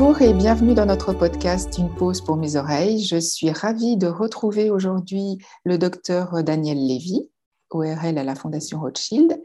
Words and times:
Bonjour 0.00 0.22
et 0.22 0.32
bienvenue 0.32 0.72
dans 0.72 0.86
notre 0.86 1.12
podcast 1.12 1.76
Une 1.76 1.94
pause 1.94 2.22
pour 2.22 2.38
mes 2.38 2.56
oreilles. 2.56 3.04
Je 3.04 3.18
suis 3.18 3.50
ravie 3.50 3.98
de 3.98 4.06
retrouver 4.06 4.70
aujourd'hui 4.70 5.36
le 5.66 5.76
docteur 5.76 6.42
Daniel 6.42 6.78
Lévy, 6.78 7.28
ORL 7.68 8.16
à 8.16 8.24
la 8.24 8.34
Fondation 8.34 8.80
Rothschild. 8.80 9.42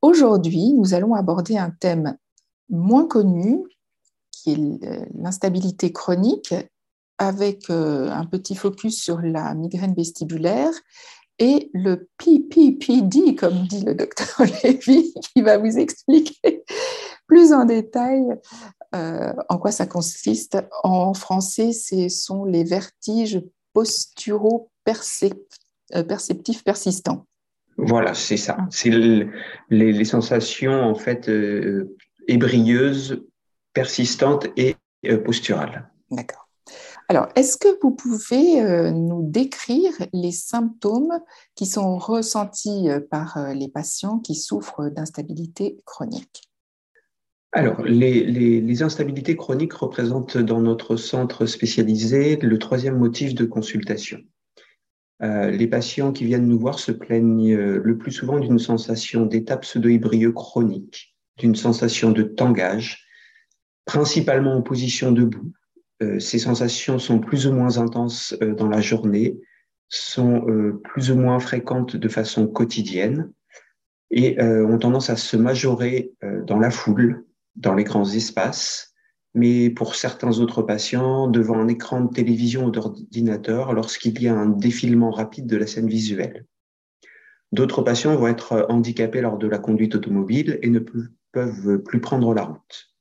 Aujourd'hui, 0.00 0.72
nous 0.74 0.94
allons 0.94 1.14
aborder 1.14 1.58
un 1.58 1.70
thème 1.70 2.16
moins 2.68 3.08
connu 3.08 3.64
qui 4.30 4.52
est 4.52 5.10
l'instabilité 5.12 5.90
chronique 5.90 6.54
avec 7.18 7.68
euh, 7.68 8.08
un 8.12 8.26
petit 8.26 8.54
focus 8.54 9.02
sur 9.02 9.22
la 9.22 9.54
migraine 9.54 9.94
vestibulaire 9.94 10.70
et 11.40 11.68
le 11.74 12.08
PPPD, 12.18 13.34
comme 13.34 13.66
dit 13.66 13.84
le 13.84 13.96
docteur 13.96 14.28
Lévy, 14.62 15.12
qui 15.14 15.42
va 15.42 15.58
vous 15.58 15.78
expliquer 15.78 16.62
plus 17.26 17.52
en 17.52 17.64
détail 17.64 18.22
euh, 18.94 19.32
en 19.48 19.58
quoi 19.58 19.72
ça 19.72 19.86
consiste? 19.86 20.58
En 20.82 21.14
français, 21.14 21.72
ce 21.72 22.08
sont 22.08 22.44
les 22.44 22.64
vertiges 22.64 23.42
posturaux 23.72 24.70
euh, 24.88 26.02
perceptifs 26.02 26.64
persistants. 26.64 27.26
Voilà, 27.76 28.14
c'est 28.14 28.36
ça. 28.36 28.56
Ah. 28.58 28.66
C'est 28.70 28.90
les, 29.70 30.04
sensations 30.04 30.82
en 30.82 30.94
fait 30.94 31.28
euh, 31.28 31.96
ébrieuses, 32.28 33.24
persistantes 33.72 34.46
et 34.56 34.76
posturales. 35.24 35.90
D'accord. 36.10 36.44
Alors, 37.08 37.28
est-ce 37.36 37.58
que 37.58 37.68
vous 37.82 37.90
pouvez 37.90 38.62
euh, 38.62 38.90
nous 38.90 39.22
décrire 39.22 39.92
les 40.12 40.32
symptômes 40.32 41.20
qui 41.54 41.66
sont 41.66 41.98
ressentis 41.98 42.88
euh, 42.88 43.00
par 43.00 43.36
euh, 43.36 43.52
les 43.52 43.68
patients 43.68 44.18
qui 44.20 44.34
souffrent 44.34 44.88
d'instabilité 44.88 45.78
chronique? 45.84 46.50
Alors, 47.54 47.82
les, 47.82 48.82
instabilités 48.82 49.36
chroniques 49.36 49.72
représentent 49.72 50.38
dans 50.38 50.60
notre 50.60 50.96
centre 50.96 51.46
spécialisé 51.46 52.36
le 52.36 52.58
troisième 52.58 52.98
motif 52.98 53.34
de 53.34 53.44
consultation. 53.44 54.18
les 55.20 55.66
patients 55.68 56.12
qui 56.12 56.24
viennent 56.24 56.48
nous 56.48 56.58
voir 56.58 56.78
se 56.78 56.92
plaignent 56.92 57.54
le 57.56 57.96
plus 57.96 58.12
souvent 58.12 58.40
d'une 58.40 58.58
sensation 58.58 59.24
d'état 59.24 59.56
pseudo 59.56 59.88
chronique, 60.32 61.16
d'une 61.38 61.54
sensation 61.54 62.10
de 62.10 62.24
tangage, 62.24 63.06
principalement 63.86 64.56
en 64.56 64.62
position 64.62 65.12
debout, 65.12 65.52
euh, 66.02 66.18
ces 66.18 66.38
sensations 66.38 66.98
sont 66.98 67.18
plus 67.18 67.46
ou 67.46 67.52
moins 67.52 67.78
intenses 67.78 68.34
euh, 68.42 68.54
dans 68.54 68.68
la 68.68 68.80
journée, 68.80 69.38
sont 69.88 70.48
euh, 70.48 70.80
plus 70.82 71.10
ou 71.10 71.16
moins 71.16 71.38
fréquentes 71.38 71.96
de 71.96 72.08
façon 72.08 72.46
quotidienne 72.46 73.30
et 74.10 74.40
ont 74.40 74.78
tendance 74.78 75.10
à 75.10 75.16
se 75.16 75.36
majorer 75.36 76.12
dans 76.46 76.60
la 76.60 76.70
foule, 76.70 77.24
dans 77.56 77.74
les 77.74 77.84
grands 77.84 78.08
espaces, 78.08 78.94
mais 79.34 79.70
pour 79.70 79.94
certains 79.94 80.38
autres 80.38 80.62
patients, 80.62 81.28
devant 81.28 81.58
un 81.58 81.68
écran 81.68 82.02
de 82.02 82.12
télévision 82.12 82.66
ou 82.66 82.70
d'ordinateur 82.70 83.72
lorsqu'il 83.72 84.20
y 84.22 84.28
a 84.28 84.34
un 84.34 84.48
défilement 84.48 85.10
rapide 85.10 85.46
de 85.46 85.56
la 85.56 85.66
scène 85.66 85.88
visuelle. 85.88 86.46
D'autres 87.52 87.82
patients 87.82 88.16
vont 88.16 88.28
être 88.28 88.66
handicapés 88.68 89.20
lors 89.20 89.38
de 89.38 89.46
la 89.46 89.58
conduite 89.58 89.94
automobile 89.94 90.58
et 90.62 90.70
ne 90.70 90.80
peuvent 91.32 91.78
plus 91.78 92.00
prendre 92.00 92.34
la 92.34 92.42
route. 92.42 92.94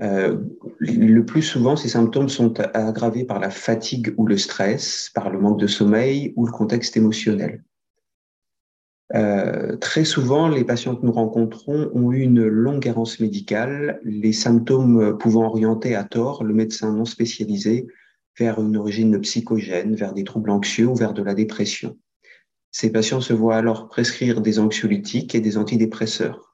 Euh, 0.00 0.38
le 0.78 1.20
plus 1.24 1.42
souvent, 1.42 1.76
ces 1.76 1.88
symptômes 1.88 2.28
sont 2.28 2.58
aggravés 2.74 3.24
par 3.24 3.38
la 3.38 3.50
fatigue 3.50 4.14
ou 4.16 4.26
le 4.26 4.38
stress, 4.38 5.10
par 5.14 5.30
le 5.30 5.38
manque 5.38 5.60
de 5.60 5.66
sommeil 5.66 6.32
ou 6.36 6.46
le 6.46 6.52
contexte 6.52 6.96
émotionnel. 6.96 7.62
Euh, 9.14 9.76
très 9.76 10.04
souvent, 10.04 10.48
les 10.48 10.64
patients 10.64 10.94
que 10.94 11.04
nous 11.04 11.12
rencontrons 11.12 11.90
ont 11.94 12.12
eu 12.12 12.20
une 12.20 12.46
longue 12.46 12.86
errance 12.86 13.18
médicale, 13.20 14.00
les 14.04 14.32
symptômes 14.32 15.18
pouvant 15.18 15.46
orienter 15.46 15.94
à 15.94 16.04
tort 16.04 16.44
le 16.44 16.54
médecin 16.54 16.92
non 16.92 17.04
spécialisé 17.04 17.86
vers 18.38 18.60
une 18.60 18.76
origine 18.76 19.20
psychogène, 19.20 19.96
vers 19.96 20.12
des 20.12 20.24
troubles 20.24 20.50
anxieux 20.50 20.86
ou 20.86 20.94
vers 20.94 21.12
de 21.12 21.22
la 21.22 21.34
dépression. 21.34 21.98
Ces 22.70 22.92
patients 22.92 23.20
se 23.20 23.32
voient 23.32 23.56
alors 23.56 23.88
prescrire 23.88 24.40
des 24.40 24.60
anxiolytiques 24.60 25.34
et 25.34 25.40
des 25.40 25.58
antidépresseurs 25.58 26.50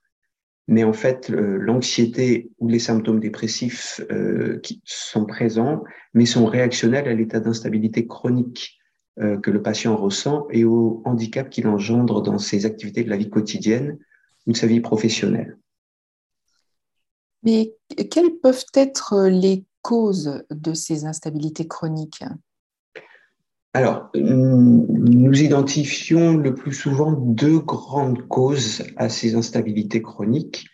mais 0.68 0.84
en 0.84 0.92
fait, 0.92 1.28
l'anxiété 1.28 2.50
ou 2.58 2.68
les 2.68 2.78
symptômes 2.78 3.20
dépressifs 3.20 4.00
euh, 4.10 4.58
qui 4.62 4.82
sont 4.84 5.24
présents, 5.24 5.84
mais 6.12 6.26
sont 6.26 6.46
réactionnels 6.46 7.06
à 7.06 7.14
l'état 7.14 7.40
d'instabilité 7.40 8.06
chronique 8.06 8.78
euh, 8.80 8.85
que 9.18 9.50
le 9.50 9.62
patient 9.62 9.96
ressent 9.96 10.46
et 10.50 10.64
au 10.64 11.00
handicap 11.06 11.48
qu'il 11.48 11.66
engendre 11.68 12.20
dans 12.20 12.38
ses 12.38 12.66
activités 12.66 13.02
de 13.02 13.08
la 13.08 13.16
vie 13.16 13.30
quotidienne 13.30 13.98
ou 14.46 14.52
de 14.52 14.56
sa 14.56 14.66
vie 14.66 14.80
professionnelle. 14.80 15.56
Mais 17.42 17.74
quelles 18.10 18.36
peuvent 18.42 18.66
être 18.74 19.26
les 19.28 19.64
causes 19.80 20.42
de 20.50 20.74
ces 20.74 21.06
instabilités 21.06 21.66
chroniques? 21.66 22.24
Alors, 23.76 24.10
nous 24.14 25.42
identifions 25.42 26.38
le 26.38 26.54
plus 26.54 26.72
souvent 26.72 27.12
deux 27.12 27.58
grandes 27.58 28.26
causes 28.26 28.82
à 28.96 29.10
ces 29.10 29.34
instabilités 29.34 30.00
chroniques. 30.00 30.66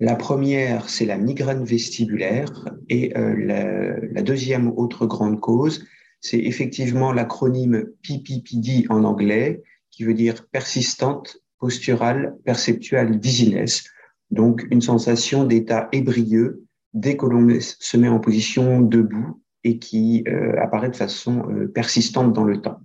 La 0.00 0.16
première, 0.16 0.88
c'est 0.88 1.06
la 1.06 1.16
migraine 1.16 1.64
vestibulaire 1.64 2.50
et 2.88 3.16
euh, 3.16 4.02
la, 4.12 4.22
deuxième 4.22 4.72
autre 4.76 5.06
grande 5.06 5.38
cause, 5.38 5.86
c'est 6.20 6.38
effectivement 6.38 7.12
l'acronyme 7.12 7.86
PPPD 8.02 8.86
en 8.88 9.04
anglais, 9.04 9.62
qui 9.90 10.04
veut 10.04 10.14
dire 10.14 10.46
persistante, 10.48 11.38
posturale, 11.58 12.36
perceptuelle 12.44 13.18
dizziness, 13.18 13.84
donc 14.30 14.66
une 14.70 14.80
sensation 14.80 15.44
d'état 15.44 15.88
ébrieux 15.92 16.64
dès 16.94 17.16
que 17.16 17.26
l'on 17.26 17.48
se 17.60 17.96
met 17.96 18.08
en 18.08 18.18
position 18.18 18.80
debout 18.80 19.42
et 19.64 19.78
qui 19.78 20.24
euh, 20.26 20.58
apparaît 20.60 20.90
de 20.90 20.96
façon 20.96 21.48
euh, 21.50 21.68
persistante 21.68 22.32
dans 22.32 22.44
le 22.44 22.60
temps. 22.60 22.80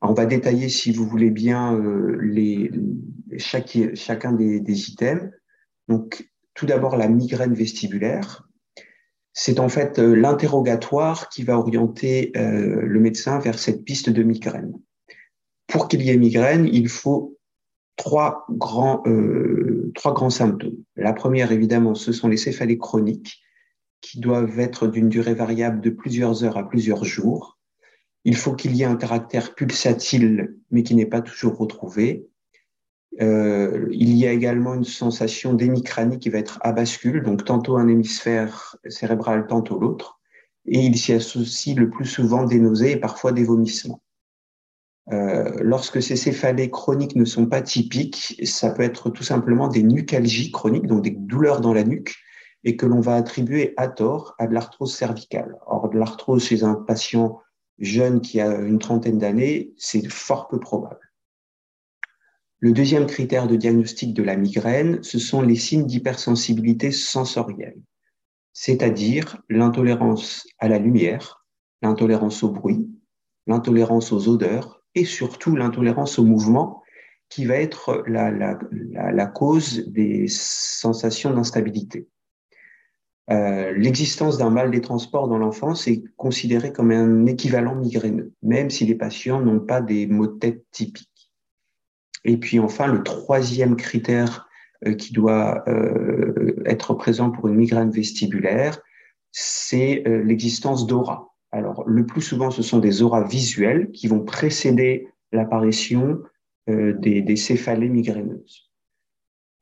on 0.00 0.14
va 0.14 0.26
détailler, 0.26 0.68
si 0.68 0.92
vous 0.92 1.06
voulez 1.06 1.30
bien, 1.30 1.74
euh, 1.74 2.18
les, 2.22 2.70
chacun 3.36 4.32
des, 4.32 4.60
des, 4.60 4.90
items. 4.90 5.30
Donc, 5.88 6.30
tout 6.54 6.66
d'abord, 6.66 6.96
la 6.96 7.08
migraine 7.08 7.54
vestibulaire. 7.54 8.47
C'est 9.40 9.60
en 9.60 9.68
fait 9.68 10.00
l'interrogatoire 10.00 11.28
qui 11.28 11.44
va 11.44 11.56
orienter 11.56 12.32
le 12.34 12.98
médecin 12.98 13.38
vers 13.38 13.56
cette 13.56 13.84
piste 13.84 14.10
de 14.10 14.24
migraine. 14.24 14.72
Pour 15.68 15.86
qu'il 15.86 16.02
y 16.02 16.10
ait 16.10 16.16
migraine, 16.16 16.68
il 16.72 16.88
faut 16.88 17.38
trois 17.94 18.46
grands, 18.50 19.04
trois 19.94 20.12
grands 20.12 20.30
symptômes. 20.30 20.82
La 20.96 21.12
première, 21.12 21.52
évidemment, 21.52 21.94
ce 21.94 22.10
sont 22.10 22.26
les 22.26 22.36
céphalées 22.36 22.78
chroniques 22.78 23.40
qui 24.00 24.18
doivent 24.18 24.58
être 24.58 24.88
d'une 24.88 25.08
durée 25.08 25.34
variable 25.34 25.80
de 25.82 25.90
plusieurs 25.90 26.42
heures 26.42 26.58
à 26.58 26.68
plusieurs 26.68 27.04
jours. 27.04 27.60
Il 28.24 28.34
faut 28.34 28.54
qu'il 28.54 28.74
y 28.74 28.82
ait 28.82 28.86
un 28.86 28.96
caractère 28.96 29.54
pulsatile, 29.54 30.56
mais 30.72 30.82
qui 30.82 30.96
n'est 30.96 31.06
pas 31.06 31.20
toujours 31.20 31.56
retrouvé. 31.56 32.27
Euh, 33.20 33.88
il 33.90 34.14
y 34.16 34.26
a 34.26 34.32
également 34.32 34.74
une 34.74 34.84
sensation 34.84 35.54
d'émicranie 35.54 36.18
qui 36.18 36.28
va 36.28 36.38
être 36.38 36.58
à 36.62 36.72
bascule, 36.72 37.22
donc 37.22 37.44
tantôt 37.44 37.76
un 37.76 37.88
hémisphère 37.88 38.76
cérébral, 38.88 39.46
tantôt 39.46 39.78
l'autre. 39.78 40.20
Et 40.66 40.80
il 40.80 40.96
s'y 40.98 41.12
associe 41.12 41.76
le 41.76 41.90
plus 41.90 42.04
souvent 42.04 42.44
des 42.44 42.58
nausées 42.58 42.92
et 42.92 42.96
parfois 42.96 43.32
des 43.32 43.44
vomissements. 43.44 44.02
Euh, 45.10 45.50
lorsque 45.60 46.02
ces 46.02 46.16
céphalées 46.16 46.70
chroniques 46.70 47.16
ne 47.16 47.24
sont 47.24 47.46
pas 47.46 47.62
typiques, 47.62 48.40
ça 48.44 48.70
peut 48.70 48.82
être 48.82 49.08
tout 49.08 49.22
simplement 49.22 49.68
des 49.68 49.82
nucalgies 49.82 50.50
chroniques, 50.50 50.86
donc 50.86 51.02
des 51.02 51.10
douleurs 51.10 51.60
dans 51.62 51.72
la 51.72 51.84
nuque, 51.84 52.14
et 52.64 52.76
que 52.76 52.84
l'on 52.84 53.00
va 53.00 53.14
attribuer 53.14 53.72
à 53.78 53.88
tort 53.88 54.34
à 54.38 54.46
de 54.46 54.52
l'arthrose 54.52 54.94
cervicale. 54.94 55.56
Or, 55.66 55.88
de 55.88 55.98
l'arthrose 55.98 56.44
chez 56.44 56.62
un 56.62 56.74
patient 56.74 57.40
jeune 57.78 58.20
qui 58.20 58.40
a 58.40 58.58
une 58.58 58.78
trentaine 58.78 59.18
d'années, 59.18 59.72
c'est 59.78 60.06
fort 60.10 60.48
peu 60.48 60.60
probable. 60.60 61.07
Le 62.60 62.72
deuxième 62.72 63.06
critère 63.06 63.46
de 63.46 63.54
diagnostic 63.54 64.14
de 64.14 64.24
la 64.24 64.36
migraine, 64.36 65.00
ce 65.02 65.20
sont 65.20 65.42
les 65.42 65.54
signes 65.54 65.86
d'hypersensibilité 65.86 66.90
sensorielle, 66.90 67.80
c'est-à-dire 68.52 69.40
l'intolérance 69.48 70.44
à 70.58 70.66
la 70.66 70.80
lumière, 70.80 71.46
l'intolérance 71.82 72.42
au 72.42 72.50
bruit, 72.50 72.88
l'intolérance 73.46 74.10
aux 74.10 74.28
odeurs 74.28 74.82
et 74.96 75.04
surtout 75.04 75.54
l'intolérance 75.54 76.18
au 76.18 76.24
mouvement 76.24 76.82
qui 77.28 77.44
va 77.44 77.54
être 77.54 78.02
la, 78.08 79.26
cause 79.26 79.86
des 79.86 80.26
sensations 80.28 81.32
d'instabilité. 81.32 82.08
Euh, 83.30 83.72
l'existence 83.72 84.36
d'un 84.36 84.50
mal 84.50 84.72
des 84.72 84.80
transports 84.80 85.28
dans 85.28 85.38
l'enfance 85.38 85.86
est 85.86 86.02
considérée 86.16 86.72
comme 86.72 86.90
un 86.90 87.26
équivalent 87.26 87.76
migraineux, 87.76 88.32
même 88.42 88.70
si 88.70 88.84
les 88.84 88.96
patients 88.96 89.40
n'ont 89.40 89.60
pas 89.60 89.80
des 89.80 90.08
maux 90.08 90.26
de 90.26 90.38
tête 90.38 90.64
typiques. 90.72 91.17
Et 92.28 92.36
puis 92.36 92.58
enfin, 92.58 92.86
le 92.86 93.02
troisième 93.02 93.74
critère 93.74 94.46
euh, 94.86 94.92
qui 94.92 95.14
doit 95.14 95.64
euh, 95.66 96.62
être 96.66 96.92
présent 96.92 97.30
pour 97.30 97.48
une 97.48 97.54
migraine 97.54 97.90
vestibulaire, 97.90 98.78
c'est 99.32 100.02
l'existence 100.06 100.86
d'aura. 100.86 101.34
Alors, 101.52 101.84
le 101.86 102.04
plus 102.04 102.22
souvent, 102.22 102.50
ce 102.50 102.62
sont 102.62 102.78
des 102.78 103.02
auras 103.02 103.22
visuelles 103.22 103.90
qui 103.92 104.08
vont 104.08 104.20
précéder 104.20 105.08
l'apparition 105.32 106.20
des, 106.66 107.36
céphalées 107.36 107.88
migraineuses. 107.88 108.70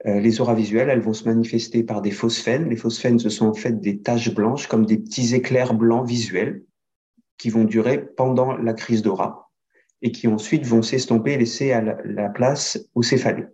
Euh, 0.06 0.20
les 0.20 0.40
auras 0.40 0.54
visuelles, 0.54 0.88
elles 0.88 1.00
vont 1.00 1.12
se 1.12 1.24
manifester 1.24 1.82
par 1.82 2.00
des 2.02 2.10
phosphènes. 2.10 2.68
Les 2.68 2.76
phosphènes, 2.76 3.18
ce 3.18 3.28
sont 3.28 3.46
en 3.46 3.54
fait 3.54 3.80
des 3.80 4.00
taches 4.00 4.34
blanches, 4.34 4.66
comme 4.66 4.86
des 4.86 4.98
petits 4.98 5.34
éclairs 5.34 5.74
blancs 5.74 6.06
visuels, 6.06 6.64
qui 7.38 7.50
vont 7.50 7.64
durer 7.64 7.98
pendant 8.16 8.56
la 8.56 8.72
crise 8.72 9.02
d'aura 9.02 9.45
et 10.02 10.12
qui 10.12 10.28
ensuite 10.28 10.66
vont 10.66 10.82
s'estomper 10.82 11.32
et 11.32 11.38
laisser 11.38 11.72
à 11.72 11.80
la, 11.80 12.28
place 12.28 12.78
aux 12.94 13.02
céphalées. 13.02 13.46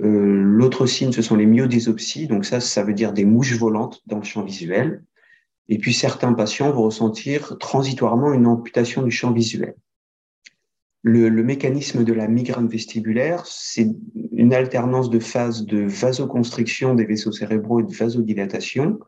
Euh, 0.00 0.42
L'autre 0.42 0.86
signe, 0.86 1.12
ce 1.12 1.22
sont 1.22 1.36
les 1.36 1.46
myodésopsies. 1.46 2.26
Donc 2.26 2.44
ça, 2.44 2.60
ça 2.60 2.82
veut 2.82 2.94
dire 2.94 3.12
des 3.12 3.24
mouches 3.24 3.56
volantes 3.56 4.02
dans 4.06 4.18
le 4.18 4.24
champ 4.24 4.42
visuel. 4.42 5.04
Et 5.68 5.78
puis 5.78 5.94
certains 5.94 6.32
patients 6.34 6.70
vont 6.70 6.82
ressentir 6.82 7.56
transitoirement 7.58 8.32
une 8.32 8.46
amputation 8.46 9.02
du 9.02 9.10
champ 9.10 9.32
visuel. 9.32 9.74
Le, 11.02 11.28
le 11.28 11.42
mécanisme 11.42 12.04
de 12.04 12.12
la 12.12 12.28
migraine 12.28 12.68
vestibulaire, 12.68 13.44
c'est 13.46 13.90
une 14.32 14.54
alternance 14.54 15.10
de 15.10 15.18
phases 15.18 15.64
de 15.64 15.82
vasoconstriction 15.82 16.94
des 16.94 17.04
vaisseaux 17.04 17.32
cérébraux 17.32 17.80
et 17.80 17.84
de 17.84 17.92
vasodilatation. 17.92 19.00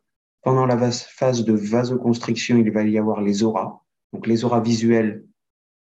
Pendant 0.43 0.67
la 0.67 0.91
phase 0.91 1.45
de 1.45 1.53
vasoconstriction, 1.53 2.59
il 2.59 2.71
va 2.71 2.83
y 2.83 2.99
avoir 2.99 3.23
les 3.23 3.43
auras, 3.43 3.81
donc 4.13 4.27
les 4.27 4.45
auras 4.45 4.61
visuelles 4.61 5.25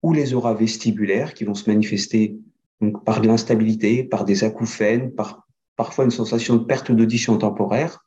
ou 0.04 0.12
les 0.12 0.34
auras 0.34 0.52
vestibulaires 0.52 1.32
qui 1.32 1.44
vont 1.44 1.54
se 1.54 1.68
manifester 1.70 2.38
donc, 2.82 3.02
par 3.06 3.22
de 3.22 3.26
l'instabilité, 3.26 4.04
par 4.04 4.26
des 4.26 4.44
acouphènes, 4.44 5.14
par 5.14 5.48
parfois 5.76 6.04
une 6.04 6.10
sensation 6.10 6.56
de 6.56 6.64
perte 6.64 6.92
d'audition 6.92 7.38
temporaire. 7.38 8.06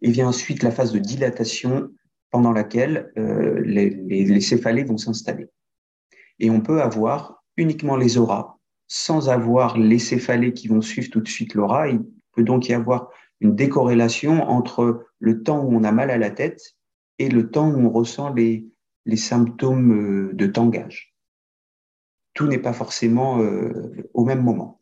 Et 0.00 0.10
vient 0.10 0.26
ensuite 0.26 0.64
la 0.64 0.72
phase 0.72 0.92
de 0.92 0.98
dilatation 0.98 1.90
pendant 2.32 2.50
laquelle 2.50 3.12
euh, 3.18 3.62
les, 3.64 3.90
les, 3.90 4.40
céphalées 4.40 4.82
vont 4.82 4.96
s'installer. 4.96 5.46
Et 6.40 6.50
on 6.50 6.60
peut 6.60 6.82
avoir 6.82 7.44
uniquement 7.56 7.96
les 7.96 8.18
auras 8.18 8.56
sans 8.88 9.28
avoir 9.28 9.78
les 9.78 10.00
céphalées 10.00 10.54
qui 10.54 10.66
vont 10.66 10.82
suivre 10.82 11.08
tout 11.08 11.20
de 11.20 11.28
suite 11.28 11.54
l'aura. 11.54 11.86
Il 11.86 12.00
peut 12.32 12.42
donc 12.42 12.68
y 12.68 12.74
avoir 12.74 13.10
une 13.38 13.54
décorrélation 13.54 14.42
entre 14.42 15.06
le 15.20 15.44
temps 15.44 15.62
où 15.62 15.72
on 15.72 15.84
a 15.84 15.92
mal 15.92 16.10
à 16.10 16.18
la 16.18 16.30
tête 16.30 16.74
et 17.20 17.28
le 17.28 17.48
temps 17.48 17.70
où 17.70 17.78
on 17.78 17.90
ressent 17.90 18.34
les, 18.34 18.71
les 19.06 19.16
symptômes 19.16 19.92
euh, 19.92 20.32
de 20.34 20.46
tangage 20.46 21.12
tout 22.34 22.46
n'est 22.46 22.58
pas 22.58 22.72
forcément 22.72 23.40
euh, 23.40 24.08
au 24.14 24.24
même 24.24 24.42
moment. 24.42 24.80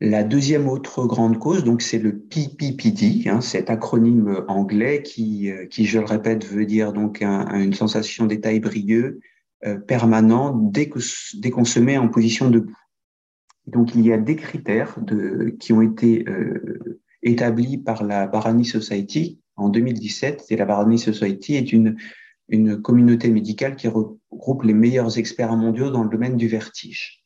La 0.00 0.22
deuxième 0.22 0.68
autre 0.68 1.06
grande 1.06 1.38
cause, 1.38 1.64
donc, 1.64 1.82
c'est 1.82 1.98
le 1.98 2.16
PPPD, 2.16 3.28
hein, 3.28 3.40
cet 3.40 3.68
acronyme 3.68 4.44
anglais 4.46 5.02
qui, 5.02 5.50
euh, 5.50 5.66
qui, 5.66 5.86
je 5.86 5.98
le 5.98 6.04
répète, 6.04 6.44
veut 6.44 6.66
dire 6.66 6.92
donc 6.92 7.22
une 7.22 7.74
sensation 7.74 8.26
d'état 8.26 8.52
ébrieux 8.52 9.20
euh, 9.64 9.76
permanent 9.76 10.54
dès 10.56 10.88
qu'on 10.88 11.00
dès 11.34 11.50
qu'on 11.50 11.64
se 11.64 11.80
met 11.80 11.98
en 11.98 12.08
position 12.08 12.48
debout. 12.48 12.78
Donc, 13.66 13.94
il 13.94 14.06
y 14.06 14.12
a 14.12 14.18
des 14.18 14.36
critères 14.36 14.96
qui 15.60 15.74
ont 15.74 15.82
été 15.82 16.24
établis 17.22 17.76
par 17.76 18.02
la 18.02 18.26
Barani 18.26 18.64
Society 18.64 19.40
en 19.56 19.68
2017. 19.68 20.46
Et 20.48 20.56
la 20.56 20.64
Barani 20.64 20.98
Society 20.98 21.54
est 21.56 21.70
une 21.70 21.98
une 22.48 22.80
communauté 22.80 23.30
médicale 23.30 23.76
qui 23.76 23.88
regroupe 23.88 24.62
les 24.62 24.74
meilleurs 24.74 25.18
experts 25.18 25.56
mondiaux 25.56 25.90
dans 25.90 26.02
le 26.02 26.10
domaine 26.10 26.36
du 26.36 26.48
vertige. 26.48 27.24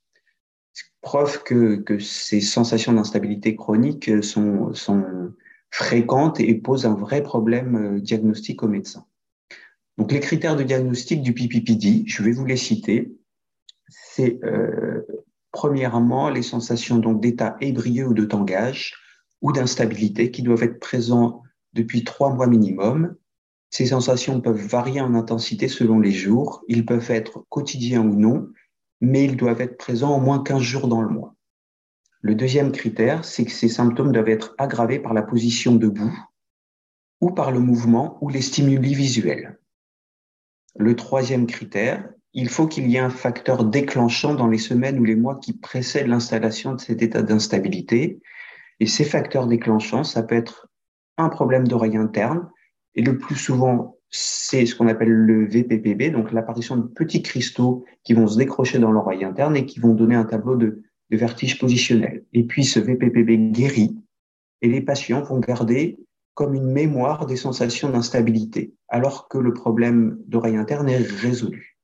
Preuve 1.00 1.42
que, 1.42 1.76
que 1.76 1.98
ces 1.98 2.40
sensations 2.40 2.92
d'instabilité 2.92 3.56
chronique 3.56 4.22
sont, 4.22 4.72
sont 4.72 5.32
fréquentes 5.70 6.38
et 6.38 6.54
posent 6.54 6.86
un 6.86 6.94
vrai 6.94 7.22
problème 7.22 7.76
euh, 7.76 8.00
diagnostique 8.00 8.62
aux 8.62 8.68
médecins. 8.68 9.06
Donc 9.98 10.12
les 10.12 10.20
critères 10.20 10.56
de 10.56 10.62
diagnostic 10.62 11.22
du 11.22 11.34
PPPD, 11.34 12.04
je 12.06 12.22
vais 12.22 12.32
vous 12.32 12.44
les 12.44 12.56
citer. 12.56 13.16
C'est 13.88 14.38
euh, 14.44 15.02
premièrement 15.50 16.30
les 16.30 16.42
sensations 16.42 16.98
donc 16.98 17.20
d'état 17.20 17.56
ébrieux 17.60 18.06
ou 18.06 18.14
de 18.14 18.24
tangage 18.24 18.94
ou 19.40 19.52
d'instabilité 19.52 20.30
qui 20.30 20.42
doivent 20.42 20.62
être 20.62 20.78
présents 20.78 21.42
depuis 21.72 22.04
trois 22.04 22.32
mois 22.34 22.46
minimum 22.46 23.16
ces 23.72 23.86
sensations 23.86 24.42
peuvent 24.42 24.66
varier 24.66 25.00
en 25.00 25.14
intensité 25.14 25.66
selon 25.66 25.98
les 25.98 26.12
jours. 26.12 26.62
Ils 26.68 26.84
peuvent 26.84 27.10
être 27.10 27.46
quotidiens 27.48 28.02
ou 28.02 28.14
non, 28.14 28.50
mais 29.00 29.24
ils 29.24 29.36
doivent 29.36 29.62
être 29.62 29.78
présents 29.78 30.14
au 30.14 30.20
moins 30.20 30.42
15 30.42 30.60
jours 30.60 30.88
dans 30.88 31.00
le 31.00 31.08
mois. 31.08 31.34
Le 32.20 32.34
deuxième 32.34 32.70
critère, 32.70 33.24
c'est 33.24 33.46
que 33.46 33.50
ces 33.50 33.70
symptômes 33.70 34.12
doivent 34.12 34.28
être 34.28 34.54
aggravés 34.58 34.98
par 34.98 35.14
la 35.14 35.22
position 35.22 35.74
debout 35.74 36.14
ou 37.22 37.30
par 37.30 37.50
le 37.50 37.60
mouvement 37.60 38.18
ou 38.20 38.28
les 38.28 38.42
stimuli 38.42 38.94
visuels. 38.94 39.58
Le 40.76 40.94
troisième 40.94 41.46
critère, 41.46 42.10
il 42.34 42.50
faut 42.50 42.66
qu'il 42.66 42.90
y 42.90 42.96
ait 42.96 43.00
un 43.00 43.10
facteur 43.10 43.64
déclenchant 43.64 44.34
dans 44.34 44.48
les 44.48 44.58
semaines 44.58 44.98
ou 44.98 45.04
les 45.04 45.16
mois 45.16 45.36
qui 45.36 45.54
précèdent 45.54 46.08
l'installation 46.08 46.74
de 46.74 46.80
cet 46.80 47.00
état 47.00 47.22
d'instabilité. 47.22 48.20
Et 48.80 48.86
ces 48.86 49.04
facteurs 49.04 49.46
déclenchants, 49.46 50.04
ça 50.04 50.22
peut 50.22 50.36
être 50.36 50.68
un 51.16 51.30
problème 51.30 51.66
d'oreille 51.66 51.96
interne, 51.96 52.50
et 52.94 53.02
le 53.02 53.18
plus 53.18 53.36
souvent, 53.36 53.96
c'est 54.10 54.66
ce 54.66 54.74
qu'on 54.74 54.88
appelle 54.88 55.10
le 55.10 55.46
VPPB, 55.46 56.10
donc 56.10 56.32
l'apparition 56.32 56.76
de 56.76 56.82
petits 56.82 57.22
cristaux 57.22 57.84
qui 58.04 58.12
vont 58.12 58.26
se 58.26 58.36
décrocher 58.36 58.78
dans 58.78 58.92
l'oreille 58.92 59.24
interne 59.24 59.56
et 59.56 59.64
qui 59.64 59.80
vont 59.80 59.94
donner 59.94 60.14
un 60.14 60.24
tableau 60.24 60.56
de, 60.56 60.82
vertige 61.10 61.58
positionnel. 61.58 62.24
Et 62.32 62.44
puis 62.44 62.64
ce 62.64 62.80
VPPB 62.80 63.52
guérit 63.52 63.98
et 64.62 64.68
les 64.68 64.80
patients 64.80 65.20
vont 65.20 65.40
garder 65.40 65.98
comme 66.32 66.54
une 66.54 66.72
mémoire 66.72 67.26
des 67.26 67.36
sensations 67.36 67.90
d'instabilité, 67.90 68.72
alors 68.88 69.28
que 69.28 69.36
le 69.36 69.52
problème 69.52 70.18
d'oreille 70.26 70.56
interne 70.56 70.88
est 70.88 70.96
résolu. 70.96 71.78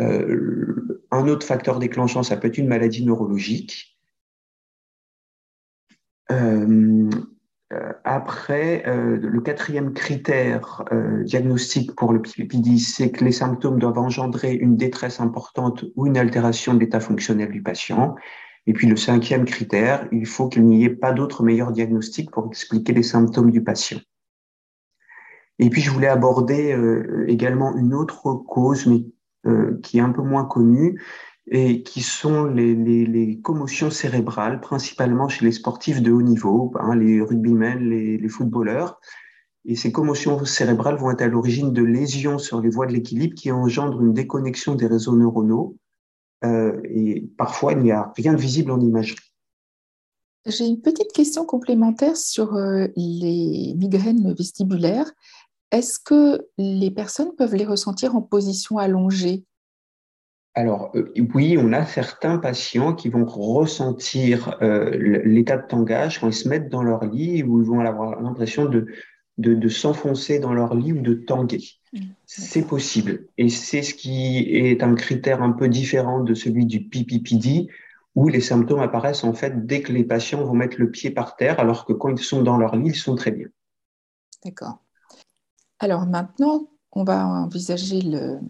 Euh, 0.00 1.04
un 1.12 1.28
autre 1.28 1.46
facteur 1.46 1.78
déclenchant, 1.78 2.24
ça 2.24 2.36
peut 2.36 2.48
être 2.48 2.58
une 2.58 2.66
maladie 2.66 3.04
neurologique. 3.04 3.96
Euh, 6.32 7.08
après, 8.04 8.82
euh, 8.86 9.18
le 9.20 9.40
quatrième 9.42 9.92
critère 9.92 10.84
euh, 10.90 11.22
diagnostique 11.24 11.94
pour 11.94 12.14
le 12.14 12.22
PPD, 12.22 12.78
c'est 12.78 13.10
que 13.10 13.22
les 13.22 13.32
symptômes 13.32 13.78
doivent 13.78 13.98
engendrer 13.98 14.54
une 14.54 14.76
détresse 14.76 15.20
importante 15.20 15.84
ou 15.94 16.06
une 16.06 16.16
altération 16.16 16.72
de 16.72 16.80
l'état 16.80 17.00
fonctionnel 17.00 17.50
du 17.50 17.62
patient. 17.62 18.14
Et 18.66 18.72
puis 18.72 18.86
le 18.86 18.96
cinquième 18.96 19.44
critère, 19.44 20.08
il 20.12 20.24
faut 20.24 20.48
qu'il 20.48 20.64
n'y 20.64 20.84
ait 20.84 20.90
pas 20.90 21.12
d'autre 21.12 21.42
meilleur 21.42 21.70
diagnostic 21.70 22.30
pour 22.30 22.46
expliquer 22.46 22.94
les 22.94 23.02
symptômes 23.02 23.50
du 23.50 23.62
patient. 23.62 24.00
Et 25.58 25.68
puis 25.68 25.82
je 25.82 25.90
voulais 25.90 26.08
aborder 26.08 26.76
également 27.26 27.76
une 27.76 27.92
autre 27.94 28.34
cause, 28.46 28.86
mais 28.86 29.04
qui 29.82 29.98
est 29.98 30.02
un 30.02 30.10
peu 30.10 30.22
moins 30.22 30.44
connue, 30.44 31.00
et 31.50 31.82
qui 31.82 32.02
sont 32.02 32.44
les, 32.44 33.40
commotions 33.42 33.90
cérébrales, 33.90 34.60
principalement 34.60 35.28
chez 35.28 35.44
les 35.44 35.52
sportifs 35.52 36.02
de 36.02 36.12
haut 36.12 36.22
niveau, 36.22 36.72
hein, 36.78 36.94
les 36.96 37.20
rugbymen, 37.20 37.78
les, 37.88 38.18
les, 38.18 38.28
footballeurs. 38.28 39.00
Et 39.64 39.76
ces 39.76 39.92
commotions 39.92 40.44
cérébrales 40.44 40.96
vont 40.96 41.10
être 41.10 41.22
à 41.22 41.28
l'origine 41.28 41.72
de 41.72 41.82
lésions 41.82 42.38
sur 42.38 42.60
les 42.60 42.70
voies 42.70 42.86
de 42.86 42.92
l'équilibre 42.92 43.34
qui 43.34 43.50
engendrent 43.50 44.00
une 44.00 44.14
déconnexion 44.14 44.74
des 44.74 44.86
réseaux 44.86 45.16
neuronaux. 45.16 45.76
Euh, 46.44 46.80
et 46.84 47.28
parfois, 47.36 47.72
il 47.72 47.80
n'y 47.80 47.92
a 47.92 48.12
rien 48.16 48.32
de 48.32 48.40
visible 48.40 48.70
en 48.70 48.80
imagerie. 48.80 49.18
J'ai 50.46 50.66
une 50.66 50.80
petite 50.80 51.12
question 51.12 51.44
complémentaire 51.44 52.16
sur 52.16 52.54
euh, 52.54 52.86
les 52.96 53.74
migraines 53.76 54.32
vestibulaires. 54.32 55.10
Est-ce 55.70 55.98
que 55.98 56.46
les 56.56 56.90
personnes 56.90 57.34
peuvent 57.36 57.54
les 57.54 57.66
ressentir 57.66 58.16
en 58.16 58.22
position 58.22 58.78
allongée? 58.78 59.44
Alors 60.58 60.90
euh, 60.96 61.12
oui, 61.34 61.56
on 61.56 61.72
a 61.72 61.86
certains 61.86 62.38
patients 62.38 62.92
qui 62.92 63.08
vont 63.08 63.24
ressentir 63.24 64.58
euh, 64.60 65.22
l'état 65.24 65.56
de 65.56 65.64
tangage 65.68 66.18
quand 66.18 66.26
ils 66.26 66.34
se 66.34 66.48
mettent 66.48 66.68
dans 66.68 66.82
leur 66.82 67.04
lit 67.04 67.44
ou 67.44 67.62
ils 67.62 67.66
vont 67.66 67.78
avoir 67.78 68.20
l'impression 68.20 68.64
de, 68.64 68.88
de, 69.36 69.68
s'enfoncer 69.68 70.40
dans 70.40 70.52
leur 70.52 70.74
lit 70.74 70.92
ou 70.92 71.00
de 71.00 71.14
tanguer. 71.14 71.62
Mmh, 71.92 71.98
c'est 72.26 72.66
possible. 72.66 73.28
Et 73.38 73.50
c'est 73.50 73.82
ce 73.82 73.94
qui 73.94 74.48
est 74.50 74.82
un 74.82 74.96
critère 74.96 75.44
un 75.44 75.52
peu 75.52 75.68
différent 75.68 76.24
de 76.24 76.34
celui 76.34 76.66
du 76.66 76.88
PPPD, 76.88 77.68
où 78.16 78.28
les 78.28 78.40
symptômes 78.40 78.80
apparaissent 78.80 79.22
en 79.22 79.34
fait 79.34 79.64
dès 79.64 79.80
que 79.82 79.92
les 79.92 80.02
patients 80.02 80.42
vont 80.42 80.54
mettre 80.54 80.80
le 80.80 80.90
pied 80.90 81.12
par 81.12 81.36
terre, 81.36 81.60
alors 81.60 81.84
que 81.84 81.92
quand 81.92 82.08
ils 82.08 82.18
sont 82.18 82.42
dans 82.42 82.58
leur 82.58 82.74
lit, 82.74 82.88
ils 82.88 82.96
sont 82.96 83.14
très 83.14 83.30
bien. 83.30 83.46
D'accord. 84.44 84.82
Alors 85.78 86.04
maintenant, 86.04 86.68
on 86.90 87.04
va 87.04 87.24
envisager 87.24 88.00
le, 88.00 88.40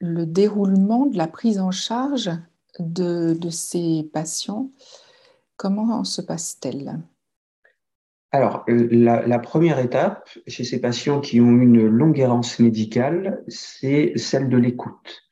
le 0.00 0.26
déroulement 0.26 1.06
de 1.06 1.16
la 1.16 1.26
prise 1.26 1.58
en 1.58 1.70
charge 1.70 2.30
de, 2.78 3.36
ces 3.50 4.08
patients, 4.12 4.70
comment 5.56 6.04
se 6.04 6.20
passe-t-elle? 6.20 7.00
Alors, 8.32 8.64
euh, 8.68 8.88
la, 8.90 9.38
première 9.38 9.78
étape 9.78 10.28
chez 10.46 10.64
ces 10.64 10.80
patients 10.80 11.20
qui 11.20 11.40
ont 11.40 11.56
une 11.56 11.86
longue 11.86 12.18
errance 12.18 12.58
médicale, 12.58 13.42
c'est 13.48 14.12
celle 14.16 14.48
de 14.48 14.58
l'écoute. 14.58 15.22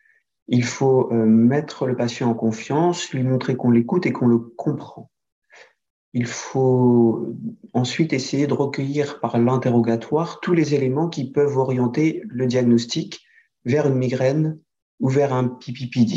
Il 0.48 0.64
faut 0.64 1.12
euh, 1.12 1.26
mettre 1.26 1.86
le 1.86 1.96
patient 1.96 2.30
en 2.30 2.34
confiance, 2.34 3.10
lui 3.10 3.22
montrer 3.22 3.56
qu'on 3.56 3.70
l'écoute 3.70 4.06
et 4.06 4.12
qu'on 4.12 4.26
le 4.26 4.38
comprend. 4.38 5.10
Il 6.12 6.26
faut 6.26 7.34
ensuite 7.72 8.12
essayer 8.12 8.46
de 8.46 8.54
recueillir 8.54 9.18
par 9.18 9.36
l'interrogatoire 9.36 10.38
tous 10.40 10.54
les 10.54 10.74
éléments 10.74 11.08
qui 11.08 11.30
peuvent 11.30 11.58
orienter 11.58 12.22
le 12.28 12.46
diagnostic 12.46 13.23
vers 13.64 13.86
une 13.86 13.96
migraine 13.96 14.58
ou 15.00 15.08
vers 15.08 15.32
un 15.32 15.48
PPPD. 15.48 16.14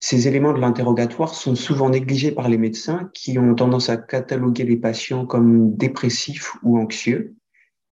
Ces 0.00 0.28
éléments 0.28 0.52
de 0.52 0.60
l'interrogatoire 0.60 1.34
sont 1.34 1.54
souvent 1.54 1.88
négligés 1.88 2.30
par 2.30 2.48
les 2.48 2.58
médecins 2.58 3.10
qui 3.14 3.38
ont 3.38 3.54
tendance 3.54 3.88
à 3.88 3.96
cataloguer 3.96 4.64
les 4.64 4.76
patients 4.76 5.24
comme 5.24 5.74
dépressifs 5.76 6.52
ou 6.62 6.78
anxieux. 6.78 7.36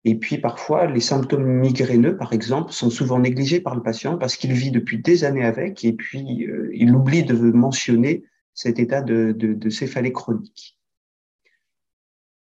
Et 0.05 0.15
puis 0.15 0.37
parfois, 0.37 0.87
les 0.87 1.01
symptômes 1.01 1.45
migraineux, 1.45 2.15
par 2.15 2.31
exemple, 2.31 2.71
sont 2.71 2.89
souvent 2.89 3.19
négligés 3.19 3.59
par 3.59 3.75
le 3.75 3.83
patient 3.83 4.17
parce 4.17 4.37
qu'il 4.37 4.53
vit 4.53 4.71
depuis 4.71 4.99
des 4.99 5.25
années 5.25 5.43
avec 5.43 5.83
et 5.83 5.91
puis 5.91 6.45
euh, 6.45 6.71
il 6.73 6.95
oublie 6.95 7.23
de 7.23 7.35
mentionner 7.35 8.23
cet 8.53 8.79
état 8.79 9.01
de, 9.01 9.33
de 9.37 9.69
céphalée 9.69 10.13
chronique. 10.13 10.76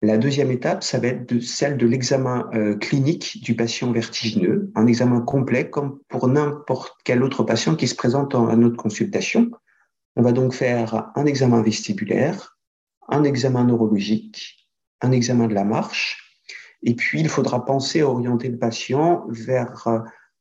La 0.03 0.17
deuxième 0.17 0.51
étape, 0.51 0.83
ça 0.83 0.99
va 0.99 1.07
être 1.07 1.39
celle 1.39 1.77
de 1.77 1.87
l'examen 1.87 2.49
euh, 2.53 2.75
clinique 2.75 3.41
du 3.41 3.55
patient 3.55 3.89
vertigineux, 3.93 4.69
un 4.75 4.85
examen 4.85 5.21
complet 5.21 5.69
comme 5.69 6.01
pour 6.09 6.27
n'importe 6.27 6.97
quel 7.05 7.23
autre 7.23 7.43
patient 7.45 7.77
qui 7.77 7.87
se 7.87 7.95
présente 7.95 8.35
à 8.35 8.57
notre 8.57 8.75
consultation. 8.75 9.49
On 10.17 10.21
va 10.21 10.33
donc 10.33 10.53
faire 10.53 11.09
un 11.15 11.25
examen 11.25 11.61
vestibulaire, 11.61 12.57
un 13.07 13.23
examen 13.23 13.63
neurologique, 13.63 14.67
un 14.99 15.13
examen 15.13 15.47
de 15.47 15.53
la 15.53 15.63
marche, 15.63 16.41
et 16.83 16.95
puis 16.95 17.21
il 17.21 17.29
faudra 17.29 17.63
penser 17.63 18.01
à 18.01 18.09
orienter 18.09 18.49
le 18.49 18.57
patient 18.57 19.25
vers 19.29 19.87
euh, 19.87 19.99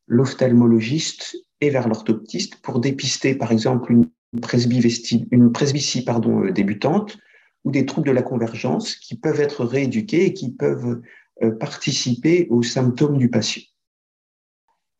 l'ophtalmologiste 0.08 1.36
et 1.60 1.70
vers 1.70 1.86
l'orthoptiste 1.86 2.56
pour 2.62 2.80
dépister 2.80 3.36
par 3.36 3.52
exemple 3.52 3.92
une 3.92 4.10
presbytie, 4.40 5.28
une 5.30 5.52
presbytie 5.52 6.02
pardon, 6.02 6.46
euh, 6.46 6.50
débutante, 6.50 7.16
ou 7.64 7.70
des 7.70 7.86
troubles 7.86 8.08
de 8.08 8.12
la 8.12 8.22
convergence 8.22 8.96
qui 8.96 9.16
peuvent 9.16 9.40
être 9.40 9.64
rééduqués 9.64 10.26
et 10.26 10.34
qui 10.34 10.52
peuvent 10.52 11.00
euh, 11.42 11.50
participer 11.50 12.46
aux 12.50 12.62
symptômes 12.62 13.18
du 13.18 13.30
patient. 13.30 13.62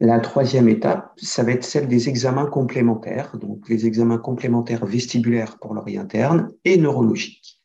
La 0.01 0.19
troisième 0.19 0.69
étape, 0.69 1.13
ça 1.17 1.45
va 1.45 1.53
être 1.53 1.65
celle 1.65 1.87
des 1.87 2.09
examens 2.09 2.47
complémentaires, 2.47 3.37
donc 3.39 3.69
les 3.69 3.87
examens 3.87 4.19
complémentaires 4.19 4.85
vestibulaires 4.85 5.59
pour 5.61 5.75
l'oreille 5.75 5.99
interne 5.99 6.51
et 6.65 6.77
neurologiques. 6.77 7.61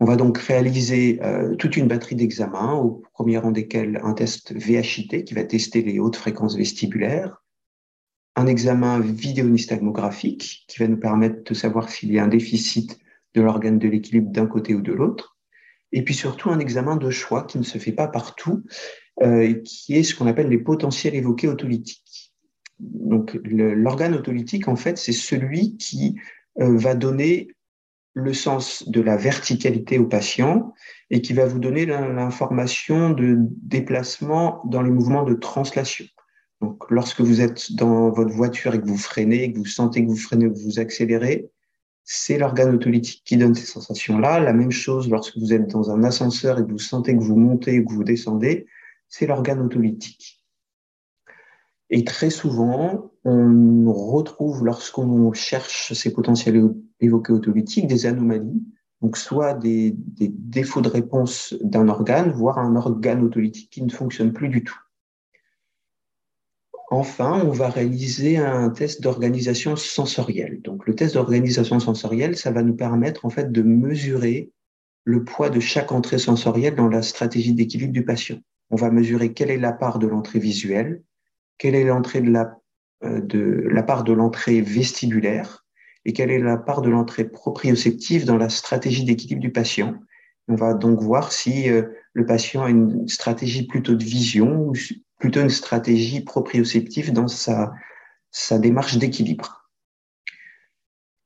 On 0.00 0.04
va 0.04 0.16
donc 0.16 0.38
réaliser 0.38 1.20
euh, 1.22 1.54
toute 1.54 1.76
une 1.76 1.86
batterie 1.86 2.16
d'examens, 2.16 2.74
au 2.74 3.02
premier 3.12 3.38
rang 3.38 3.52
desquels 3.52 4.00
un 4.02 4.14
test 4.14 4.52
VHIT 4.52 5.24
qui 5.24 5.34
va 5.34 5.44
tester 5.44 5.82
les 5.82 6.00
hautes 6.00 6.16
fréquences 6.16 6.56
vestibulaires, 6.56 7.44
un 8.36 8.46
examen 8.46 8.98
vidéonystagmographique 8.98 10.64
qui 10.66 10.80
va 10.80 10.88
nous 10.88 10.98
permettre 10.98 11.44
de 11.44 11.54
savoir 11.54 11.88
s'il 11.88 12.12
y 12.12 12.18
a 12.18 12.24
un 12.24 12.28
déficit 12.28 12.98
de 13.34 13.42
l'organe 13.42 13.78
de 13.78 13.88
l'équilibre 13.88 14.30
d'un 14.30 14.46
côté 14.46 14.74
ou 14.74 14.80
de 14.80 14.92
l'autre. 14.92 15.36
Et 15.92 16.02
puis 16.02 16.14
surtout 16.14 16.50
un 16.50 16.58
examen 16.58 16.96
de 16.96 17.10
choix 17.10 17.44
qui 17.44 17.58
ne 17.58 17.62
se 17.62 17.78
fait 17.78 17.92
pas 17.92 18.08
partout, 18.08 18.64
euh, 19.22 19.54
qui 19.64 19.94
est 19.94 20.02
ce 20.02 20.14
qu'on 20.14 20.26
appelle 20.26 20.48
les 20.48 20.58
potentiels 20.58 21.14
évoqués 21.14 21.48
autolytiques. 21.48 22.32
Donc 22.80 23.38
l'organe 23.44 24.14
autolytique, 24.14 24.66
en 24.66 24.76
fait, 24.76 24.98
c'est 24.98 25.12
celui 25.12 25.76
qui 25.76 26.16
euh, 26.60 26.76
va 26.76 26.94
donner 26.94 27.48
le 28.14 28.32
sens 28.32 28.88
de 28.88 29.00
la 29.00 29.16
verticalité 29.16 29.98
au 29.98 30.06
patient 30.06 30.72
et 31.10 31.20
qui 31.20 31.32
va 31.32 31.46
vous 31.46 31.58
donner 31.58 31.84
l'information 31.84 33.10
de 33.10 33.36
déplacement 33.38 34.62
dans 34.66 34.82
les 34.82 34.90
mouvements 34.90 35.24
de 35.24 35.34
translation. 35.34 36.04
Donc, 36.60 36.90
lorsque 36.90 37.20
vous 37.20 37.40
êtes 37.40 37.72
dans 37.72 38.10
votre 38.10 38.32
voiture 38.32 38.74
et 38.74 38.80
que 38.80 38.86
vous 38.86 38.96
freinez, 38.96 39.52
que 39.52 39.58
vous 39.58 39.66
sentez 39.66 40.04
que 40.04 40.08
vous 40.08 40.16
freinez, 40.16 40.48
que 40.48 40.58
vous 40.58 40.78
accélérez, 40.78 41.50
c'est 42.04 42.38
l'organe 42.38 42.74
autolytique 42.74 43.22
qui 43.24 43.36
donne 43.36 43.54
ces 43.54 43.66
sensations-là. 43.66 44.38
La 44.38 44.52
même 44.52 44.70
chose 44.70 45.08
lorsque 45.08 45.38
vous 45.38 45.52
êtes 45.52 45.68
dans 45.68 45.90
un 45.90 46.04
ascenseur 46.04 46.58
et 46.58 46.64
que 46.64 46.70
vous 46.70 46.78
sentez 46.78 47.16
que 47.16 47.22
vous 47.22 47.36
montez 47.36 47.80
ou 47.80 47.86
que 47.86 47.92
vous 47.94 48.04
descendez, 48.04 48.66
c'est 49.08 49.26
l'organe 49.26 49.60
autolytique. 49.60 50.44
Et 51.90 52.04
très 52.04 52.30
souvent, 52.30 53.12
on 53.24 53.92
retrouve, 53.92 54.64
lorsqu'on 54.64 55.32
cherche 55.32 55.92
ces 55.92 56.12
potentiels 56.12 56.74
évoqués 57.00 57.32
autolytiques, 57.32 57.86
des 57.86 58.06
anomalies, 58.06 58.62
donc 59.00 59.16
soit 59.16 59.54
des, 59.54 59.94
des 59.96 60.28
défauts 60.28 60.80
de 60.80 60.88
réponse 60.88 61.54
d'un 61.62 61.88
organe, 61.88 62.32
voire 62.32 62.58
un 62.58 62.76
organe 62.76 63.22
autolytique 63.22 63.70
qui 63.70 63.82
ne 63.82 63.90
fonctionne 63.90 64.32
plus 64.32 64.48
du 64.48 64.64
tout. 64.64 64.78
Enfin, 66.94 67.42
on 67.44 67.50
va 67.50 67.70
réaliser 67.70 68.36
un 68.36 68.70
test 68.70 69.02
d'organisation 69.02 69.74
sensorielle. 69.74 70.62
Donc, 70.62 70.86
le 70.86 70.94
test 70.94 71.14
d'organisation 71.14 71.80
sensorielle, 71.80 72.36
ça 72.36 72.52
va 72.52 72.62
nous 72.62 72.76
permettre 72.76 73.24
en 73.24 73.30
fait 73.30 73.50
de 73.50 73.62
mesurer 73.62 74.52
le 75.02 75.24
poids 75.24 75.50
de 75.50 75.58
chaque 75.58 75.90
entrée 75.90 76.20
sensorielle 76.20 76.76
dans 76.76 76.86
la 76.86 77.02
stratégie 77.02 77.52
d'équilibre 77.52 77.92
du 77.92 78.04
patient. 78.04 78.38
On 78.70 78.76
va 78.76 78.92
mesurer 78.92 79.32
quelle 79.32 79.50
est 79.50 79.58
la 79.58 79.72
part 79.72 79.98
de 79.98 80.06
l'entrée 80.06 80.38
visuelle, 80.38 81.02
quelle 81.58 81.74
est 81.74 81.82
l'entrée 81.82 82.20
de 82.20 82.30
la, 82.30 82.60
euh, 83.02 83.20
de 83.20 83.66
la 83.72 83.82
part 83.82 84.04
de 84.04 84.12
l'entrée 84.12 84.60
vestibulaire 84.60 85.66
et 86.04 86.12
quelle 86.12 86.30
est 86.30 86.38
la 86.38 86.58
part 86.58 86.80
de 86.80 86.90
l'entrée 86.90 87.24
proprioceptive 87.24 88.24
dans 88.24 88.38
la 88.38 88.48
stratégie 88.48 89.04
d'équilibre 89.04 89.40
du 89.40 89.50
patient. 89.50 89.96
On 90.46 90.54
va 90.54 90.74
donc 90.74 91.00
voir 91.00 91.32
si 91.32 91.68
euh, 91.68 91.82
le 92.12 92.24
patient 92.24 92.62
a 92.62 92.70
une 92.70 93.08
stratégie 93.08 93.66
plutôt 93.66 93.96
de 93.96 94.04
vision 94.04 94.60
ou 94.60 94.74
plutôt 95.18 95.40
une 95.40 95.50
stratégie 95.50 96.22
proprioceptive 96.22 97.12
dans 97.12 97.28
sa, 97.28 97.72
démarche 98.58 98.98
d'équilibre. 98.98 99.70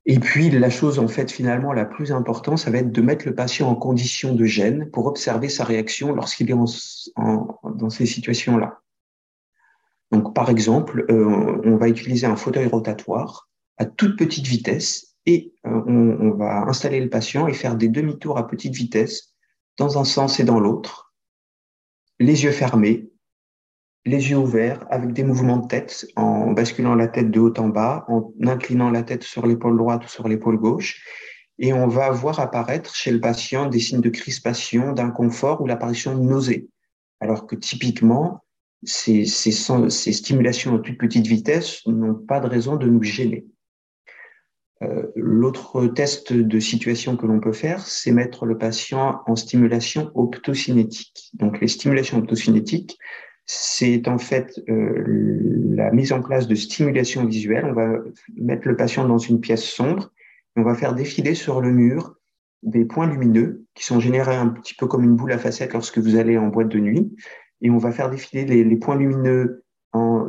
Et 0.05 0.19
puis, 0.19 0.51
la 0.51 0.71
chose, 0.71 0.99
en 0.99 1.09
fait, 1.09 1.31
finalement, 1.31 1.73
la 1.73 1.85
plus 1.85 2.13
importante, 2.13 2.59
ça 2.59 2.71
va 2.71 2.79
être 2.79 2.93
de 2.93 3.03
mettre 3.03 3.27
le 3.27 3.35
patient 3.35 3.69
en 3.69 3.75
condition 3.75 4.35
de 4.35 4.45
gêne 4.45 4.91
pour 4.91 5.07
observer 5.07 5.49
sa 5.49 5.65
réaction 5.65 6.15
lorsqu'il 6.15 6.51
est 6.51 6.55
dans 6.55 7.91
ces 7.91 8.07
situations-là. 8.07 8.81
Donc, 10.11 10.35
par 10.35 10.49
exemple, 10.49 11.05
euh, 11.11 11.61
on 11.65 11.77
va 11.77 11.89
utiliser 11.89 12.27
un 12.27 12.37
fauteuil 12.37 12.67
rotatoire 12.67 13.49
à 13.77 13.85
toute 13.85 14.17
petite 14.17 14.47
vitesse 14.47 15.17
et 15.27 15.53
euh, 15.67 15.83
on, 15.87 16.31
va 16.31 16.63
installer 16.63 17.01
le 17.01 17.11
patient 17.11 17.47
et 17.47 17.53
faire 17.53 17.77
des 17.77 17.89
demi-tours 17.89 18.39
à 18.39 18.47
petite 18.47 18.75
vitesse 18.75 19.35
dans 19.77 19.99
un 19.99 20.05
sens 20.05 20.41
et 20.41 20.45
dans 20.45 20.59
l'autre, 20.59 21.15
les 22.19 22.45
yeux 22.45 22.53
fermés, 22.53 23.11
les 24.09 24.31
yeux 24.31 24.39
ouverts, 24.39 24.85
avec 24.91 25.13
des 25.13 25.23
mouvements 25.23 25.59
de 25.59 25.69
tête, 25.69 26.07
en 26.17 26.53
basculant 26.53 26.95
la 26.95 27.09
tête 27.09 27.31
de 27.31 27.41
haut 27.41 27.53
en 27.59 27.69
bas, 27.69 28.05
en 28.09 28.33
inclinant 28.43 28.91
la 28.91 29.03
tête 29.03 29.23
sur 29.23 29.47
l'épaule 29.47 29.77
droite 29.77 30.05
ou 30.05 30.09
sur 30.09 30.27
l'épaule 30.29 30.57
gauche. 30.57 31.05
Et 31.59 31.73
on 31.73 31.89
va 31.89 32.11
voir 32.11 32.41
apparaître 32.41 32.95
chez 32.95 33.11
le 33.11 33.21
patient 33.21 33.67
des 33.67 33.81
signes 33.81 34.01
de 34.01 34.09
crispation, 34.09 34.93
d'inconfort 34.93 35.61
ou 35.61 35.67
l'apparition 35.67 36.17
de 36.17 36.23
nausées. 36.23 36.69
Alors 37.21 37.47
que 37.47 37.57
typiquement, 37.57 38.45
ces, 38.85 39.25
stimulations 39.27 40.77
à 40.77 40.79
toute 40.79 40.99
petite 40.99 41.27
vitesse 41.27 41.85
n'ont 41.87 42.15
pas 42.15 42.41
de 42.41 42.47
raison 42.47 42.77
de 42.77 42.87
nous 42.87 43.03
gêner. 43.03 43.45
Euh, 44.83 45.09
L'autre 45.17 45.89
test 45.89 46.33
de 46.33 46.61
situation 46.61 47.17
que 47.17 47.27
l'on 47.27 47.41
peut 47.41 47.53
faire, 47.53 47.81
c'est 47.81 48.13
mettre 48.13 48.47
le 48.47 48.57
patient 48.57 49.21
en 49.27 49.35
stimulation 49.35 50.13
optocinétique. 50.15 51.31
Donc 51.35 51.61
les 51.61 51.67
stimulations 51.67 52.19
optocinétiques, 52.19 52.97
c'est 53.49 54.07
en 54.09 54.19
fait 54.19 54.61
euh, 54.69 55.05
la 55.75 55.91
mise 55.91 56.13
en 56.13 56.21
place 56.21 56.47
de 56.47 56.55
stimulation 56.55 57.25
visuelle. 57.25 57.65
On 57.65 57.73
va 57.73 57.99
mettre 58.37 58.69
le 58.69 58.77
patient 58.77 59.09
dans 59.09 59.19
une 59.19 59.41
pièce 59.41 59.65
sombre 59.65 60.13
et 60.55 60.61
on 60.61 60.65
va 60.65 60.75
faire 60.75 60.95
défiler 60.95 61.35
sur 61.35 61.63
le 61.63 61.73
mur 61.73 62.15
des 62.63 62.85
points 62.85 63.07
lumineux 63.07 63.65
qui 63.75 63.85
sont 63.85 64.01
générés 64.01 64.37
un 64.37 64.49
petit 64.49 64.75
peu 64.75 64.87
comme 64.87 65.03
une 65.03 65.17
boule 65.17 65.33
à 65.33 65.39
facettes 65.39 65.73
lorsque 65.73 65.99
vous 65.99 66.17
allez 66.17 66.37
en 66.37 66.49
boîte 66.49 66.69
de 66.69 66.79
nuit. 66.79 67.17
Et 67.63 67.71
on 67.71 67.79
va 67.79 67.91
faire 67.91 68.11
défiler 68.11 68.45
les, 68.45 68.65
les 68.65 68.77
points 68.77 68.97
lumineux 68.97 69.65
en, 69.93 70.27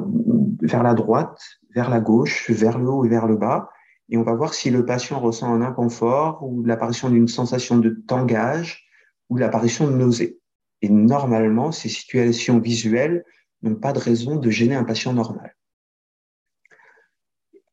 vers 0.62 0.84
la 0.84 0.94
droite, 0.94 1.42
vers 1.76 1.90
la 1.90 2.00
gauche, 2.00 2.50
vers 2.50 2.80
le 2.80 2.88
haut 2.88 3.04
et 3.04 3.10
vers 3.10 3.28
le 3.28 3.36
bas. 3.36 3.70
Et 4.08 4.18
on 4.18 4.24
va 4.24 4.34
voir 4.34 4.54
si 4.54 4.70
le 4.70 4.86
patient 4.86 5.20
ressent 5.20 5.54
un 5.54 5.62
inconfort 5.62 6.40
ou 6.42 6.64
l'apparition 6.64 7.10
d'une 7.10 7.28
sensation 7.28 7.78
de 7.78 7.90
tangage 8.08 8.88
ou 9.30 9.36
l'apparition 9.36 9.88
de 9.88 9.96
nausée. 9.96 10.40
Et 10.82 10.90
normalement, 10.90 11.72
ces 11.72 11.90
situations 11.90 12.60
visuelles 12.60 13.26
n'ont 13.62 13.76
pas 13.76 13.94
de 13.94 14.00
raison 14.00 14.38
de 14.38 14.50
gêner 14.50 14.76
un 14.76 14.84
patient 14.84 15.14
normal. 15.14 15.56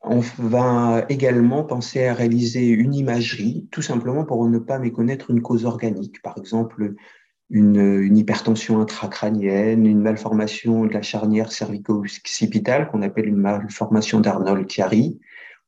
On 0.03 0.21
va 0.39 1.05
également 1.09 1.65
penser 1.65 2.07
à 2.07 2.15
réaliser 2.15 2.69
une 2.69 2.95
imagerie, 2.95 3.69
tout 3.73 3.83
simplement 3.83 4.25
pour 4.25 4.49
ne 4.49 4.59
pas 4.59 4.79
méconnaître 4.79 5.31
une 5.31 5.43
cause 5.43 5.65
organique, 5.65 6.23
par 6.23 6.39
exemple 6.39 6.95
une, 7.51 8.17
hypertension 8.17 8.81
intracrânienne, 8.81 9.87
une 9.87 10.01
malformation 10.01 10.85
de 10.87 10.93
la 10.93 11.03
charnière 11.03 11.53
cervico-occipitale 11.53 12.89
qu'on 12.89 13.03
appelle 13.03 13.27
une 13.27 13.37
malformation 13.37 14.21
d'Arnold-Chiari, 14.21 15.21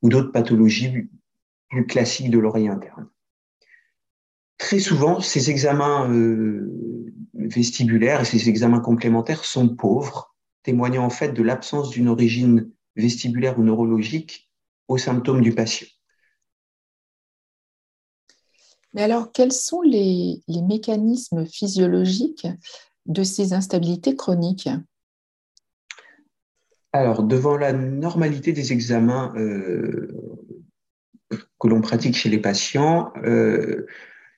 ou 0.02 0.08
d'autres 0.08 0.32
pathologies 0.32 1.08
plus 1.68 1.86
classiques 1.86 2.30
de 2.30 2.38
l'oreille 2.38 2.68
interne. 2.68 3.08
Très 4.56 4.80
souvent, 4.80 5.20
ces 5.20 5.50
examens 5.50 6.10
euh, 6.10 7.14
vestibulaires 7.38 8.20
et 8.20 8.24
ces 8.24 8.48
examens 8.48 8.80
complémentaires 8.80 9.44
sont 9.44 9.68
pauvres, 9.68 10.34
témoignant 10.62 11.04
en 11.04 11.10
fait 11.10 11.32
de 11.32 11.42
l'absence 11.42 11.90
d'une 11.90 12.08
origine 12.08 12.70
vestibulaire 12.96 13.58
ou 13.58 13.62
neurologique 13.62 14.50
aux 14.88 14.98
symptômes 14.98 15.42
du 15.42 15.54
patient. 15.54 15.86
Mais 18.94 19.02
alors, 19.02 19.32
quels 19.32 19.52
sont 19.52 19.82
les, 19.82 20.42
mécanismes 20.48 21.46
physiologiques 21.46 22.48
de 23.06 23.22
ces 23.22 23.52
instabilités 23.52 24.16
chroniques? 24.16 24.68
Alors, 26.92 27.22
devant 27.22 27.56
la 27.56 27.72
normalité 27.72 28.52
des 28.52 28.72
examens 28.72 29.32
euh, 29.36 30.08
que 31.30 31.68
l'on 31.68 31.82
pratique 31.82 32.16
chez 32.16 32.30
les 32.30 32.40
patients, 32.40 33.12
euh, 33.24 33.86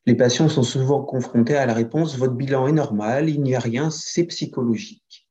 les 0.06 0.14
patients 0.14 0.48
sont 0.48 0.62
souvent 0.62 1.02
confrontés 1.02 1.56
à 1.56 1.66
la 1.66 1.74
réponse 1.74 2.16
votre 2.16 2.34
bilan 2.34 2.66
est 2.68 2.72
normal, 2.72 3.28
il 3.28 3.42
n'y 3.42 3.54
a 3.54 3.60
rien, 3.60 3.90
c'est 3.90 4.24
psychologique. 4.24 5.28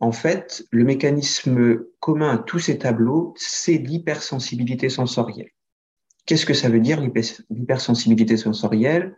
En 0.00 0.12
fait, 0.12 0.64
le 0.70 0.84
mécanisme 0.84 1.84
commun 2.00 2.34
à 2.34 2.38
tous 2.38 2.58
ces 2.58 2.78
tableaux, 2.78 3.34
c'est 3.36 3.78
l'hypersensibilité 3.78 4.88
sensorielle. 4.88 5.50
Qu'est-ce 6.26 6.46
que 6.46 6.54
ça 6.54 6.68
veut 6.68 6.80
dire 6.80 7.00
l'hypersensibilité 7.00 8.36
sensorielle? 8.36 9.16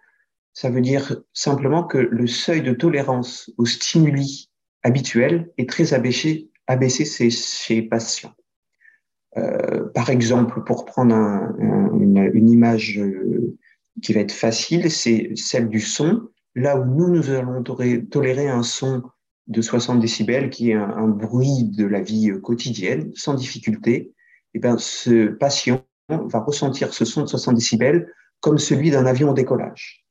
Ça 0.53 0.71
veut 0.71 0.81
dire 0.81 1.23
simplement 1.33 1.85
que 1.85 1.99
le 1.99 2.27
seuil 2.27 2.63
de 2.63 2.73
tolérance 2.73 3.51
aux 3.57 3.67
stimuli 3.67 4.51
habituels 4.83 5.51
est 5.57 5.69
très 5.69 5.95
abaissé, 5.95 6.51
chez 6.69 7.75
les 7.75 7.83
patients. 7.83 8.35
Euh, 9.37 9.89
par 9.95 10.11
exemple, 10.11 10.63
pour 10.65 10.85
prendre 10.85 11.15
une, 11.59 12.31
une, 12.35 12.51
image 12.51 12.99
euh, 12.99 13.57
qui 14.03 14.13
va 14.13 14.21
être 14.21 14.33
facile, 14.33 14.91
c'est 14.91 15.31
celle 15.37 15.69
du 15.69 15.81
son. 15.81 16.29
Là 16.55 16.79
où 16.79 16.85
nous, 16.85 17.09
nous 17.09 17.31
allons 17.31 17.63
tolérer 17.63 18.49
un 18.49 18.63
son 18.63 19.03
de 19.47 19.61
60 19.61 20.01
décibels, 20.01 20.51
qui 20.51 20.71
est 20.71 20.75
un, 20.75 21.09
bruit 21.09 21.65
de 21.65 21.87
la 21.87 22.01
vie 22.01 22.33
quotidienne, 22.43 23.11
sans 23.15 23.35
difficulté, 23.35 23.95
et 23.95 24.59
eh 24.59 24.61
bien, 24.61 24.79
ce 24.79 25.27
patient 25.27 25.85
va 26.09 26.39
ressentir 26.39 26.95
ce 26.95 27.05
son 27.05 27.23
de 27.23 27.27
60 27.27 27.57
décibels 27.57 28.13
comme 28.41 28.59
celui 28.59 28.91
d'un 28.91 29.07
avion 29.07 29.31
au 29.31 29.35
décollage. 29.35 30.05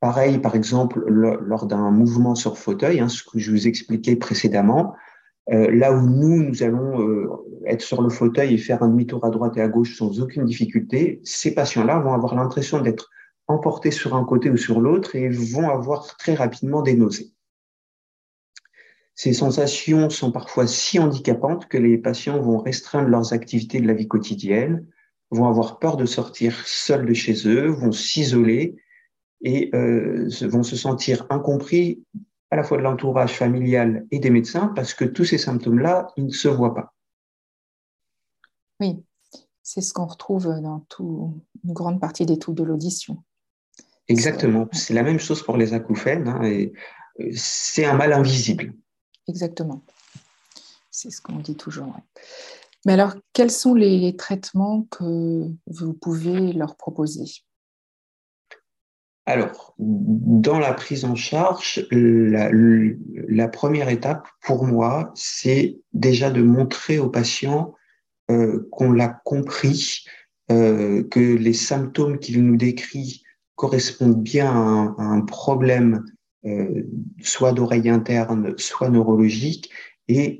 Pareil, 0.00 0.38
par 0.38 0.54
exemple, 0.54 1.02
lors 1.08 1.66
d'un 1.66 1.90
mouvement 1.90 2.34
sur 2.34 2.58
fauteuil, 2.58 3.00
hein, 3.00 3.08
ce 3.08 3.22
que 3.22 3.38
je 3.38 3.50
vous 3.50 3.66
expliquais 3.66 4.16
précédemment, 4.16 4.92
euh, 4.92 5.03
là 5.48 5.92
où 5.92 6.00
nous, 6.00 6.42
nous 6.42 6.62
allons 6.62 7.00
euh, 7.00 7.28
être 7.66 7.82
sur 7.82 8.02
le 8.02 8.08
fauteuil 8.08 8.54
et 8.54 8.58
faire 8.58 8.82
un 8.82 8.88
demi-tour 8.88 9.24
à 9.24 9.30
droite 9.30 9.56
et 9.56 9.60
à 9.60 9.68
gauche 9.68 9.98
sans 9.98 10.20
aucune 10.20 10.44
difficulté, 10.44 11.20
ces 11.24 11.54
patients-là 11.54 11.98
vont 11.98 12.14
avoir 12.14 12.34
l'impression 12.34 12.80
d'être 12.80 13.10
emportés 13.46 13.90
sur 13.90 14.14
un 14.14 14.24
côté 14.24 14.50
ou 14.50 14.56
sur 14.56 14.80
l'autre 14.80 15.16
et 15.16 15.28
vont 15.28 15.68
avoir 15.68 16.16
très 16.16 16.34
rapidement 16.34 16.82
des 16.82 16.94
nausées. 16.94 17.30
Ces 19.14 19.32
sensations 19.32 20.10
sont 20.10 20.32
parfois 20.32 20.66
si 20.66 20.98
handicapantes 20.98 21.68
que 21.68 21.78
les 21.78 21.98
patients 21.98 22.40
vont 22.40 22.58
restreindre 22.58 23.08
leurs 23.08 23.32
activités 23.32 23.80
de 23.80 23.86
la 23.86 23.94
vie 23.94 24.08
quotidienne, 24.08 24.86
vont 25.30 25.46
avoir 25.46 25.78
peur 25.78 25.96
de 25.96 26.06
sortir 26.06 26.66
seuls 26.66 27.06
de 27.06 27.14
chez 27.14 27.46
eux, 27.46 27.68
vont 27.68 27.92
s'isoler 27.92 28.76
et 29.42 29.70
euh, 29.74 30.28
vont 30.42 30.62
se 30.62 30.76
sentir 30.76 31.26
incompris 31.30 32.02
à 32.54 32.56
la 32.56 32.62
fois 32.62 32.76
de 32.76 32.82
l'entourage 32.82 33.36
familial 33.36 34.06
et 34.12 34.20
des 34.20 34.30
médecins, 34.30 34.68
parce 34.76 34.94
que 34.94 35.04
tous 35.04 35.24
ces 35.24 35.38
symptômes-là, 35.38 36.06
ils 36.16 36.26
ne 36.26 36.30
se 36.30 36.46
voient 36.46 36.74
pas. 36.74 36.94
Oui, 38.80 39.02
c'est 39.60 39.80
ce 39.80 39.92
qu'on 39.92 40.06
retrouve 40.06 40.60
dans 40.60 40.86
tout, 40.88 41.34
une 41.64 41.72
grande 41.72 42.00
partie 42.00 42.26
des 42.26 42.38
troubles 42.38 42.60
de 42.60 42.64
l'audition. 42.64 43.24
Exactement, 44.06 44.68
c'est 44.70 44.94
la 44.94 45.02
même 45.02 45.18
chose 45.18 45.42
pour 45.42 45.56
les 45.56 45.74
acouphènes, 45.74 46.28
hein, 46.28 46.42
et 46.44 46.72
euh, 47.20 47.30
c'est 47.34 47.86
un 47.86 47.94
mal 47.94 48.12
invisible. 48.12 48.72
Exactement, 49.26 49.82
c'est 50.92 51.10
ce 51.10 51.20
qu'on 51.20 51.38
dit 51.38 51.56
toujours. 51.56 51.96
Mais 52.86 52.92
alors, 52.92 53.14
quels 53.32 53.50
sont 53.50 53.74
les 53.74 54.14
traitements 54.14 54.86
que 54.92 55.50
vous 55.66 55.92
pouvez 55.94 56.52
leur 56.52 56.76
proposer? 56.76 57.24
Alors, 59.26 59.74
dans 59.78 60.58
la 60.58 60.74
prise 60.74 61.06
en 61.06 61.14
charge, 61.14 61.86
la, 61.90 63.48
première 63.48 63.88
étape 63.88 64.28
pour 64.42 64.66
moi, 64.66 65.12
c'est 65.14 65.78
déjà 65.94 66.30
de 66.30 66.42
montrer 66.42 66.98
au 66.98 67.08
patient 67.08 67.74
euh, 68.30 68.68
qu'on 68.70 68.92
l'a 68.92 69.08
compris, 69.24 70.04
euh, 70.50 71.04
que 71.04 71.20
les 71.20 71.54
symptômes 71.54 72.18
qu'il 72.18 72.44
nous 72.44 72.56
décrit 72.56 73.22
correspondent 73.54 74.22
bien 74.22 74.50
à 74.50 75.02
un, 75.02 75.20
problème 75.22 76.04
euh, 76.44 76.82
soit 77.22 77.52
d'oreille 77.52 77.88
interne, 77.88 78.52
soit 78.58 78.90
neurologique, 78.90 79.70
et 80.06 80.38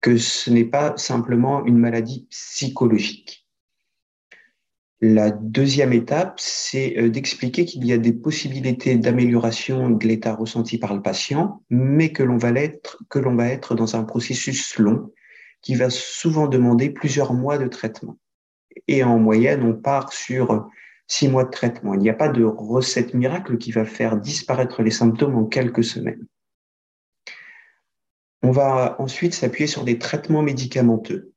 que 0.00 0.16
ce 0.16 0.48
n'est 0.48 0.64
pas 0.64 0.96
simplement 0.96 1.66
une 1.66 1.76
maladie 1.76 2.26
psychologique. 2.30 3.45
La 5.02 5.30
deuxième 5.30 5.92
étape, 5.92 6.40
c'est 6.40 6.96
euh, 6.96 7.10
d'expliquer 7.10 7.66
qu'il 7.66 7.84
y 7.84 7.92
a 7.92 7.98
des 7.98 8.14
possibilités 8.14 8.96
d'amélioration 8.96 9.90
de 9.90 10.06
l'état 10.06 10.34
ressenti 10.34 10.78
par 10.78 10.94
le 10.94 11.02
patient, 11.02 11.62
mais 11.68 12.12
que 12.12 12.22
l'on 12.22 12.38
va 12.38 12.50
être, 12.52 13.02
que 13.10 13.18
l'on 13.18 13.34
va 13.34 13.48
être 13.48 13.74
dans 13.74 13.94
un 13.96 14.04
processus 14.04 14.78
long 14.78 15.12
qui 15.60 15.74
va 15.74 15.90
souvent 15.90 16.46
demander 16.46 16.88
plusieurs 16.88 17.34
mois 17.34 17.58
de 17.58 17.66
traitement. 17.66 18.18
Et 18.88 19.04
en 19.04 19.18
moyenne, 19.18 19.62
on 19.64 19.74
part 19.74 20.12
sur 20.12 20.66
six 21.08 21.28
mois 21.28 21.44
de 21.44 21.50
traitement. 21.50 21.92
Il 21.92 22.00
n'y 22.00 22.10
a 22.10 22.14
pas 22.14 22.28
de 22.28 22.44
recette 22.44 23.12
miracle 23.12 23.58
qui 23.58 23.72
va 23.72 23.84
faire 23.84 24.16
disparaître 24.16 24.82
les 24.82 24.90
symptômes 24.90 25.36
en 25.36 25.44
quelques 25.44 25.84
semaines. 25.84 26.26
On 28.42 28.50
va 28.50 28.96
ensuite 28.98 29.34
s'appuyer 29.34 29.66
sur 29.66 29.84
des 29.84 29.98
traitements 29.98 30.42
médicamenteux. 30.42 31.32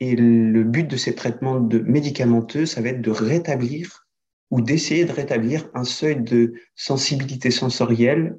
Et 0.00 0.16
le 0.16 0.64
but 0.64 0.88
de 0.88 0.96
ces 0.96 1.14
traitements 1.14 1.60
médicamenteux, 1.60 2.66
ça 2.66 2.80
va 2.80 2.88
être 2.88 3.00
de 3.00 3.10
rétablir 3.10 4.06
ou 4.50 4.60
d'essayer 4.60 5.04
de 5.04 5.12
rétablir 5.12 5.68
un 5.74 5.84
seuil 5.84 6.20
de 6.20 6.54
sensibilité 6.74 7.50
sensorielle 7.50 8.38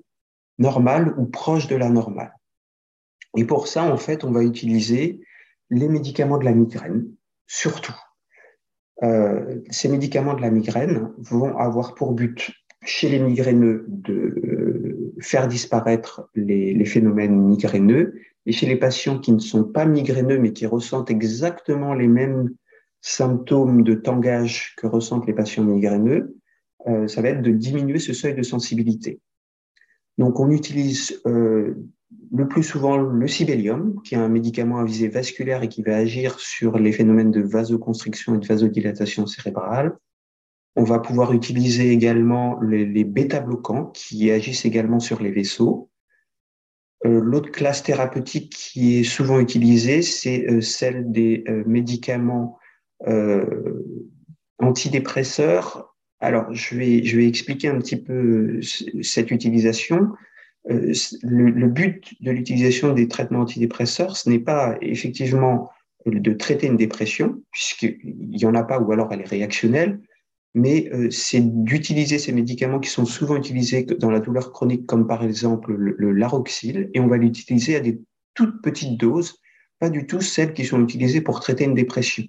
normale 0.58 1.14
ou 1.18 1.26
proche 1.26 1.68
de 1.68 1.76
la 1.76 1.90
normale. 1.90 2.34
Et 3.38 3.46
pour 3.46 3.68
ça, 3.68 3.84
en 3.84 3.98
fait, 3.98 4.24
on 4.24 4.32
va 4.32 4.44
utiliser 4.44 5.20
les 5.70 5.88
médicaments 5.88 6.38
de 6.38 6.46
la 6.46 6.54
migraine, 6.54 7.08
surtout. 7.48 7.96
Euh, 9.04 9.60
ces 9.70 9.90
médicaments 9.90 10.36
de 10.36 10.42
la 10.42 10.50
migraine 10.50 11.12
vont 11.18 11.58
avoir 11.58 11.96
pour 11.96 12.14
but 12.14 12.52
chez 12.86 13.10
les 13.10 13.20
migraineux 13.20 13.86
de 13.90 15.14
faire 15.20 15.48
disparaître 15.48 16.30
les, 16.36 16.86
phénomènes 16.86 17.36
migraineux 17.36 18.22
et 18.46 18.52
chez 18.52 18.66
les 18.68 18.76
patients 18.76 19.20
qui 19.20 19.32
ne 19.32 19.40
sont 19.40 19.64
pas 19.64 19.86
migraineux 19.86 20.38
mais 20.38 20.54
qui 20.54 20.66
ressentent 20.66 21.12
exactement 21.12 21.94
les 21.94 22.08
mêmes 22.08 22.50
symptômes 23.02 23.84
de 23.84 23.94
tangage 23.94 24.74
que 24.78 24.88
ressentent 24.88 25.28
les 25.28 25.34
patients 25.34 25.64
migraineux, 25.64 26.36
euh, 26.88 27.08
ça 27.08 27.22
va 27.22 27.30
être 27.30 27.42
de 27.42 27.52
diminuer 27.52 28.00
ce 28.00 28.14
seuil 28.14 28.36
de 28.36 28.44
sensibilité. 28.44 29.20
Donc 30.18 30.40
on 30.40 30.50
utilise 30.50 31.22
euh, 31.26 31.76
le 32.32 32.48
plus 32.48 32.64
souvent 32.64 32.98
le 32.98 33.28
sibélium, 33.28 34.02
qui 34.04 34.16
est 34.16 34.18
un 34.18 34.30
médicament 34.30 34.80
à 34.80 34.86
visée 34.86 35.08
vasculaire 35.08 35.64
et 35.64 35.70
qui 35.70 35.84
va 35.84 35.98
agir 35.98 36.40
sur 36.40 36.78
les 36.78 36.92
phénomènes 36.92 37.32
de 37.32 37.42
vasoconstriction 37.42 38.36
et 38.36 38.40
de 38.40 38.46
vasodilatation 38.46 39.26
cérébrale. 39.26 39.98
On 40.76 40.84
va 40.84 41.00
pouvoir 41.00 41.34
utiliser 41.34 41.92
également 41.92 42.60
les, 42.62 42.86
les 42.86 43.04
bêta-bloquants 43.04 43.86
qui 43.88 44.30
agissent 44.32 44.66
également 44.66 45.00
sur 45.00 45.22
les 45.22 45.32
vaisseaux. 45.32 45.90
Euh, 47.06 47.22
l'autre 47.22 47.52
classe 47.52 47.84
thérapeutique 47.84 48.50
qui 48.50 49.00
est 49.00 49.04
souvent 49.04 49.40
utilisée, 49.40 50.02
c'est 50.02 50.50
euh, 50.50 50.62
celle 50.62 51.12
des 51.12 51.44
euh, 51.48 51.64
médicaments 51.66 52.58
antidépresseurs. 54.58 55.96
Alors, 56.20 56.52
je 56.52 56.76
vais, 56.76 57.04
je 57.04 57.18
vais 57.18 57.28
expliquer 57.28 57.68
un 57.68 57.78
petit 57.78 57.98
peu 57.98 58.60
cette 59.04 59.30
utilisation. 59.30 60.14
Le, 60.64 61.68
but 61.68 62.16
de 62.22 62.32
l'utilisation 62.32 62.94
des 62.94 63.08
traitements 63.08 63.42
antidépresseurs, 63.42 64.18
ce 64.18 64.28
n'est 64.30 64.40
pas 64.40 64.76
effectivement 64.82 65.70
de 66.08 66.34
traiter 66.34 66.66
une 66.66 66.78
dépression, 66.78 67.44
puisqu'il 67.52 68.30
n'y 68.30 68.46
en 68.46 68.56
a 68.56 68.64
pas 68.64 68.80
ou 68.80 68.92
alors 68.92 69.14
elle 69.14 69.22
est 69.22 69.30
réactionnelle, 69.30 70.00
mais 70.56 70.90
euh, 70.94 71.12
c'est 71.12 71.42
d'utiliser 71.42 72.18
ces 72.18 72.32
médicaments 72.32 72.80
qui 72.80 72.90
sont 72.90 73.06
souvent 73.06 73.36
utilisés 73.36 73.84
dans 73.84 74.10
la 74.10 74.22
douleur 74.22 74.54
chronique, 74.54 74.88
comme 74.88 75.06
par 75.06 75.22
exemple 75.24 75.74
le, 75.74 76.12
laroxyle, 76.14 76.90
et 76.94 77.02
on 77.02 77.08
va 77.08 77.18
l'utiliser 77.18 77.76
à 77.76 77.82
des 77.82 78.02
toutes 78.34 78.62
petites 78.62 78.98
doses, 78.98 79.42
pas 79.80 79.90
du 79.90 80.08
tout 80.08 80.22
celles 80.22 80.54
qui 80.54 80.64
sont 80.64 80.82
utilisées 80.82 81.20
pour 81.20 81.42
traiter 81.42 81.66
une 81.66 81.74
dépression. 81.74 82.24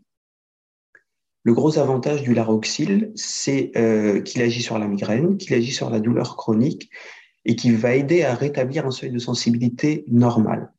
Le 1.44 1.54
gros 1.54 1.78
avantage 1.78 2.22
du 2.22 2.34
laroxyle, 2.34 3.12
c'est 3.14 3.70
euh, 3.76 4.20
qu'il 4.20 4.42
agit 4.42 4.62
sur 4.62 4.80
la 4.80 4.88
migraine, 4.88 5.36
qu'il 5.36 5.54
agit 5.54 5.72
sur 5.72 5.88
la 5.88 6.00
douleur 6.00 6.36
chronique 6.36 6.90
et 7.44 7.54
qui 7.54 7.70
va 7.70 7.94
aider 7.94 8.24
à 8.24 8.34
rétablir 8.34 8.86
un 8.86 8.90
seuil 8.90 9.12
de 9.12 9.20
sensibilité 9.20 10.04
normal. 10.08 10.72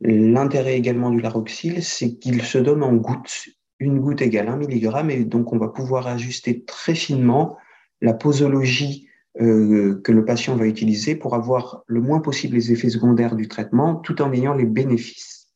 L'intérêt 0.00 0.76
également 0.76 1.10
du 1.10 1.20
laroxyle, 1.20 1.84
c'est 1.84 2.14
qu'il 2.16 2.42
se 2.42 2.58
donne 2.58 2.82
en 2.82 2.94
gouttes 2.94 3.50
une 3.80 3.98
goutte 3.98 4.22
égale 4.22 4.48
1 4.48 4.56
mg, 4.58 5.10
et 5.10 5.24
donc 5.24 5.52
on 5.52 5.58
va 5.58 5.68
pouvoir 5.68 6.06
ajuster 6.06 6.64
très 6.64 6.94
finement 6.94 7.56
la 8.00 8.14
posologie 8.14 9.08
euh, 9.40 10.00
que 10.02 10.12
le 10.12 10.24
patient 10.24 10.56
va 10.56 10.66
utiliser 10.66 11.16
pour 11.16 11.34
avoir 11.34 11.82
le 11.86 12.00
moins 12.00 12.20
possible 12.20 12.56
les 12.56 12.72
effets 12.72 12.90
secondaires 12.90 13.36
du 13.36 13.48
traitement 13.48 13.96
tout 13.96 14.20
en 14.22 14.32
ayant 14.32 14.54
les 14.54 14.66
bénéfices. 14.66 15.48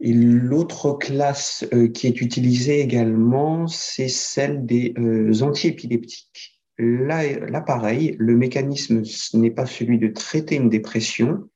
Et 0.00 0.12
l'autre 0.12 0.98
classe 0.98 1.64
euh, 1.72 1.88
qui 1.88 2.08
est 2.08 2.20
utilisée 2.20 2.80
également, 2.80 3.68
c'est 3.68 4.08
celle 4.08 4.66
des 4.66 4.94
euh, 4.98 5.42
antiépileptiques. 5.42 6.60
Là, 6.78 7.38
là, 7.38 7.60
pareil, 7.60 8.16
le 8.18 8.34
mécanisme 8.34 9.02
n'est 9.34 9.50
pas 9.52 9.66
celui 9.66 9.98
de 9.98 10.08
traiter 10.08 10.56
une 10.56 10.70
dépression, 10.70 11.48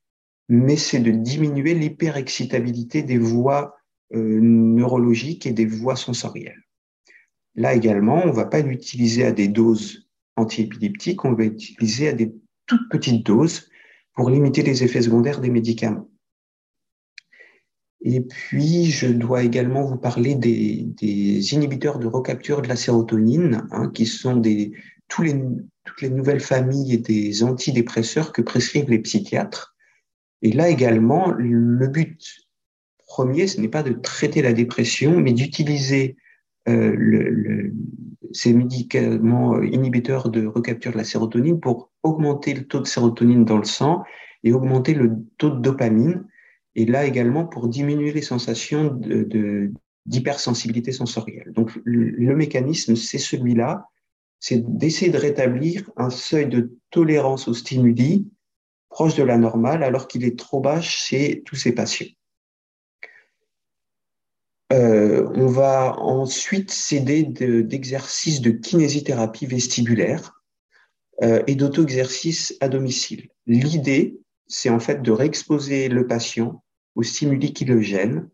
mais 0.47 0.77
c'est 0.77 0.99
de 0.99 1.11
diminuer 1.11 1.73
l'hyperexcitabilité 1.73 3.03
des 3.03 3.17
voies 3.17 3.75
neurologiques 4.11 5.45
et 5.45 5.53
des 5.53 5.65
voies 5.65 5.95
sensorielles. 5.95 6.63
Là 7.55 7.73
également, 7.73 8.21
on 8.23 8.27
ne 8.27 8.31
va 8.31 8.45
pas 8.45 8.61
l'utiliser 8.61 9.25
à 9.25 9.31
des 9.31 9.47
doses 9.47 10.07
antiépileptiques, 10.35 11.25
on 11.25 11.33
va 11.33 11.45
l'utiliser 11.45 12.09
à 12.09 12.13
des 12.13 12.33
toutes 12.67 12.89
petites 12.89 13.25
doses 13.25 13.69
pour 14.13 14.29
limiter 14.29 14.61
les 14.61 14.83
effets 14.83 15.01
secondaires 15.01 15.41
des 15.41 15.49
médicaments. 15.49 16.09
Et 18.01 18.21
puis, 18.21 18.85
je 18.85 19.07
dois 19.07 19.43
également 19.43 19.83
vous 19.83 19.97
parler 19.97 20.35
des, 20.35 21.53
inhibiteurs 21.53 21.99
de 21.99 22.07
recapture 22.07 22.61
de 22.61 22.67
la 22.67 22.75
sérotonine, 22.75 23.67
hein, 23.71 23.89
qui 23.93 24.05
sont 24.05 24.41
tous 25.07 25.23
les, 25.23 25.41
toutes 25.83 26.01
les 26.01 26.09
nouvelles 26.09 26.39
familles 26.39 26.99
des 26.99 27.43
antidépresseurs 27.43 28.31
que 28.31 28.41
prescrivent 28.41 28.89
les 28.89 28.99
psychiatres. 28.99 29.75
Et 30.43 30.51
là 30.51 30.69
également, 30.69 31.31
le 31.31 31.87
but 31.87 32.46
premier, 33.07 33.47
ce 33.47 33.59
n'est 33.59 33.69
pas 33.69 33.83
de 33.83 33.93
traiter 33.93 34.41
la 34.41 34.53
dépression, 34.53 35.19
mais 35.19 35.33
d'utiliser 35.33 36.17
euh, 36.67 37.71
ces 38.33 38.53
médicaments 38.53 39.61
inhibiteurs 39.61 40.29
de 40.29 40.45
recapture 40.45 40.91
de 40.91 40.97
la 40.97 41.03
sérotonine 41.03 41.59
pour 41.59 41.91
augmenter 42.03 42.53
le 42.53 42.67
taux 42.67 42.81
de 42.81 42.87
sérotonine 42.87 43.45
dans 43.45 43.57
le 43.57 43.63
sang 43.63 44.03
et 44.43 44.53
augmenter 44.53 44.93
le 44.93 45.13
taux 45.37 45.49
de 45.49 45.59
dopamine. 45.59 46.25
Et 46.75 46.85
là 46.85 47.05
également 47.05 47.45
pour 47.45 47.69
diminuer 47.69 48.11
les 48.11 48.21
sensations 48.21 48.99
d'hypersensibilité 50.05 50.91
sensorielle. 50.91 51.51
Donc 51.53 51.71
le, 51.83 52.35
mécanisme, 52.35 52.95
c'est 52.95 53.17
celui-là, 53.17 53.87
c'est 54.39 54.63
d'essayer 54.77 55.11
de 55.11 55.17
rétablir 55.17 55.89
un 55.97 56.11
seuil 56.11 56.47
de 56.47 56.77
tolérance 56.91 57.47
aux 57.47 57.53
stimuli 57.53 58.27
proche 58.89 59.15
de 59.15 59.23
la 59.23 59.37
normale 59.37 59.83
alors 59.83 60.07
qu'il 60.07 60.23
est 60.23 60.37
trop 60.37 60.59
bas 60.59 60.81
chez 60.81 61.41
tous 61.45 61.55
ces 61.55 61.71
patients. 61.73 62.07
Euh, 64.73 65.29
on 65.33 65.47
va 65.47 65.97
ensuite 65.97 66.71
s'aider 66.71 67.23
d'exercices 67.23 68.41
de, 68.41 68.51
kinésithérapie 68.51 69.45
vestibulaire 69.45 70.41
euh, 71.23 71.41
et 71.47 71.55
d'auto-exercice 71.55 72.57
à 72.59 72.67
domicile. 72.67 73.29
L'idée, 73.45 74.19
c'est 74.47 74.69
en 74.69 74.79
fait 74.79 75.01
de 75.01 75.11
réexposer 75.11 75.87
le 75.87 76.05
patient 76.05 76.63
aux 76.95 77.03
stimuli 77.03 77.53
qui 77.53 77.63
le 77.63 77.79
gênent, 77.79 78.29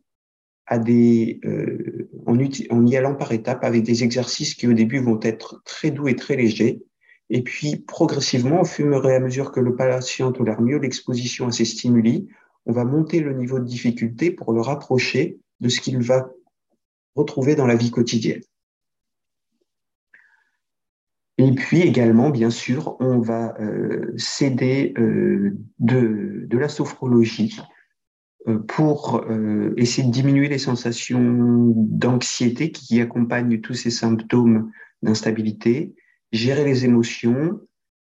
à 0.66 0.80
des, 0.80 1.40
euh, 1.46 2.10
en, 2.26 2.38
en, 2.38 2.86
y 2.88 2.98
allant 2.98 3.16
par 3.16 3.32
étapes 3.32 3.64
avec 3.64 3.84
des 3.84 4.04
exercices 4.04 4.56
qui 4.56 4.68
au 4.68 4.74
début 4.74 5.00
vont 5.00 5.20
être 5.22 5.62
très 5.66 5.92
doux 5.92 6.08
et 6.08 6.16
très 6.16 6.36
légers, 6.36 6.82
et 7.30 7.42
puis 7.42 7.76
progressivement, 7.78 8.62
au 8.62 8.66
fur 8.66 9.08
et 9.10 9.16
à 9.16 9.20
mesure 9.20 9.52
que 9.52 9.60
le 9.60 9.76
patient 9.76 10.32
tolère 10.32 10.62
mieux 10.62 10.78
l'exposition 10.78 11.48
à 11.48 11.52
ces 11.52 11.66
stimuli, 11.66 12.28
on 12.66 12.72
va 12.72 12.86
monter 12.86 13.20
le 13.20 13.34
niveau 13.34 13.60
de 13.60 13.66
difficulté 13.66 14.32
pour 14.32 14.54
le 14.54 14.62
rapprocher 14.62 15.40
de 15.60 15.70
ce 15.70 15.82
qu'il 15.82 16.00
va 16.00 16.30
retrouver 17.16 17.56
dans 17.56 17.68
la 17.68 17.76
vie 17.76 17.92
quotidienne. 17.92 18.42
Et 21.38 21.52
puis 21.52 21.82
également, 21.82 22.30
bien 22.30 22.50
sûr, 22.50 22.96
on 23.00 23.20
va 23.20 23.56
euh, 23.60 24.14
s'aider 24.18 24.94
euh, 24.98 25.58
de, 25.80 26.48
la 26.58 26.70
sophrologie 26.70 27.60
euh, 28.48 28.60
pour 28.60 29.26
essayer 29.78 30.08
de 30.08 30.14
diminuer 30.14 30.48
les 30.48 30.60
sensations 30.60 31.74
d'anxiété 31.76 32.72
qui 32.72 33.02
accompagnent 33.02 33.60
tous 33.62 33.74
ces 33.74 33.90
symptômes 33.90 34.72
d'instabilité, 35.02 35.96
gérer 36.32 36.64
les 36.64 36.86
émotions, 36.86 37.60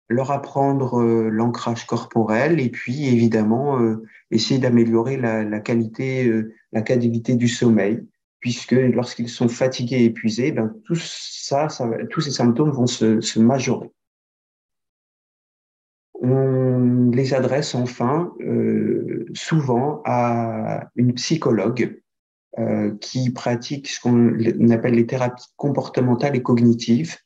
leur 0.09 0.33
apprendre 0.33 1.01
l'ancrage 1.03 1.87
corporel 1.87 2.59
et 2.59 2.71
puis 2.71 3.07
évidemment 3.07 3.79
essayer 4.33 4.59
d'améliorer 4.59 5.17
la, 5.17 5.61
qualité, 5.61 6.29
la 6.73 6.83
qualité 6.83 7.35
du 7.35 7.49
sommeil 7.49 8.01
puisque 8.41 8.73
lorsqu'ils 8.73 9.29
sont 9.29 9.49
fatigués 9.49 9.97
et 9.97 10.05
épuisés, 10.07 10.51
ben, 10.51 10.75
tout 10.85 10.97
ça, 10.97 11.69
tous 12.11 12.23
ces 12.23 12.31
symptômes 12.31 12.71
vont 12.71 12.87
se, 12.87 13.39
majorer. 13.39 13.91
On 16.15 17.11
les 17.11 17.33
adresse 17.33 17.75
enfin 17.75 18.33
euh, 18.41 19.27
souvent 19.35 20.03
à 20.05 20.91
une 20.97 21.15
psychologue 21.15 22.03
euh, 22.59 22.95
qui 23.01 23.31
pratique 23.31 23.89
ce 23.89 24.01
qu'on 24.01 24.71
appelle 24.71 24.95
les 24.95 25.07
thérapies 25.07 25.47
comportementales 25.57 26.37
et 26.37 26.43
cognitives. 26.43 27.17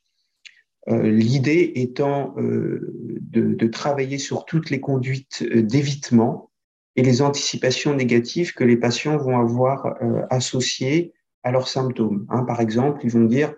Euh, 0.87 1.09
l'idée 1.09 1.73
étant 1.75 2.35
de, 2.37 3.55
de, 3.55 3.67
travailler 3.67 4.17
sur 4.17 4.45
toutes 4.45 4.69
les 4.69 4.79
conduites 4.79 5.43
d'évitement 5.43 6.51
et 6.95 7.03
les 7.03 7.21
anticipations 7.21 7.93
négatives 7.93 8.53
que 8.53 8.63
les 8.63 8.77
patients 8.77 9.17
vont 9.17 9.37
avoir 9.37 10.01
euh, 10.01 10.21
associées 10.29 11.13
à 11.43 11.51
leurs 11.51 11.67
symptômes. 11.67 12.25
Hein, 12.29 12.43
par 12.43 12.61
exemple, 12.61 13.01
ils 13.03 13.11
vont 13.11 13.25
dire 13.25 13.53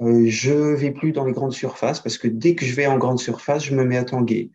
euh, 0.00 0.24
je 0.26 0.52
vais 0.52 0.90
plus 0.90 1.12
dans 1.12 1.24
les 1.24 1.32
grandes 1.32 1.52
surfaces 1.52 2.00
parce 2.00 2.18
que 2.18 2.28
dès 2.28 2.54
que 2.54 2.64
je 2.64 2.74
vais 2.74 2.86
en 2.86 2.98
grande 2.98 3.18
surface, 3.18 3.64
je 3.64 3.74
me 3.74 3.84
mets 3.84 3.96
à 3.96 4.04
tanguer. 4.04 4.50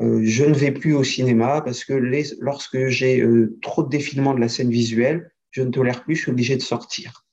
Euh, 0.00 0.20
je 0.24 0.44
ne 0.44 0.54
vais 0.54 0.72
plus 0.72 0.94
au 0.94 1.04
cinéma 1.04 1.60
parce 1.60 1.84
que 1.84 1.92
les, 1.92 2.24
lorsque 2.40 2.88
j'ai 2.88 3.20
euh, 3.20 3.58
trop 3.60 3.82
de 3.82 3.88
défilement 3.88 4.34
de 4.34 4.40
la 4.40 4.48
scène 4.48 4.70
visuelle, 4.70 5.30
je 5.50 5.62
ne 5.62 5.70
tolère 5.70 6.04
plus, 6.04 6.16
je 6.16 6.22
suis 6.22 6.30
obligé 6.30 6.56
de 6.56 6.62
sortir. 6.62 7.24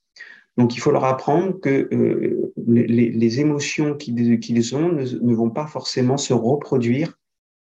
Donc, 0.57 0.75
il 0.75 0.79
faut 0.79 0.91
leur 0.91 1.05
apprendre 1.05 1.60
que 1.60 1.88
euh, 1.93 2.51
les, 2.67 2.88
les, 2.88 3.39
émotions 3.39 3.95
qu'ils 3.95 4.75
ont 4.75 4.91
ne, 4.91 5.03
ne, 5.03 5.36
vont 5.36 5.51
pas 5.51 5.67
forcément 5.67 6.17
se 6.17 6.33
reproduire 6.33 7.17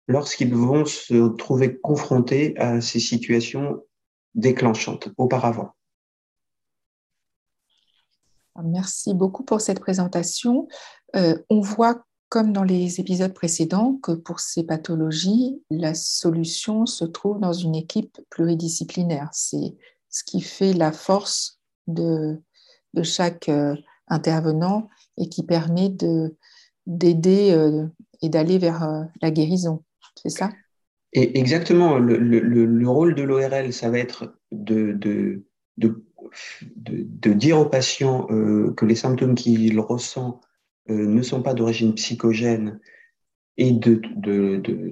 lorsqu'ils 0.07 0.53
vont 0.53 0.85
se 0.85 1.35
trouver 1.35 1.77
confrontés 1.77 2.57
à 2.57 2.81
ces 2.81 2.99
situations 2.99 3.81
déclenchantes 4.35 5.09
auparavant. 5.17 5.73
Merci 8.61 9.13
beaucoup 9.13 9.43
pour 9.43 9.61
cette 9.61 9.79
présentation. 9.79 10.67
Euh, 11.15 11.37
on 11.49 11.59
voit, 11.61 12.05
comme 12.29 12.53
dans 12.53 12.63
les 12.63 12.99
épisodes 12.99 13.33
précédents, 13.33 13.97
que 14.01 14.11
pour 14.11 14.39
ces 14.39 14.63
pathologies, 14.63 15.61
la 15.71 15.95
solution 15.95 16.85
se 16.85 17.05
trouve 17.05 17.39
dans 17.39 17.53
une 17.53 17.75
équipe 17.75 18.19
pluridisciplinaire. 18.29 19.29
C'est 19.31 19.75
ce 20.09 20.23
qui 20.23 20.41
fait 20.41 20.73
la 20.73 20.91
force 20.91 21.59
de, 21.87 22.39
de 22.93 23.03
chaque 23.03 23.49
euh, 23.49 23.75
intervenant 24.07 24.87
et 25.17 25.29
qui 25.29 25.43
permet 25.43 25.89
d'aider 26.85 27.51
euh, 27.51 27.87
et 28.21 28.29
d'aller 28.29 28.57
vers 28.59 29.07
la 29.21 29.31
guérison 29.31 29.83
c'est 30.15 30.29
ça 30.29 30.51
Et 31.13 31.39
Exactement. 31.39 31.97
Le, 31.97 32.87
rôle 32.87 33.15
de 33.15 33.23
l'ORL, 33.23 33.73
ça 33.73 33.89
va 33.89 33.99
être 33.99 34.35
de, 34.51 35.43
dire 37.33 37.59
au 37.59 37.65
patient 37.65 38.27
euh, 38.31 38.73
que 38.75 38.85
les 38.85 38.95
symptômes 38.95 39.35
qu'il 39.35 39.79
ressent 39.79 40.41
euh, 40.89 41.05
ne 41.05 41.21
sont 41.21 41.41
pas 41.41 41.53
d'origine 41.53 41.93
psychogène 41.95 42.79
et 43.57 43.71
de, 43.71 44.01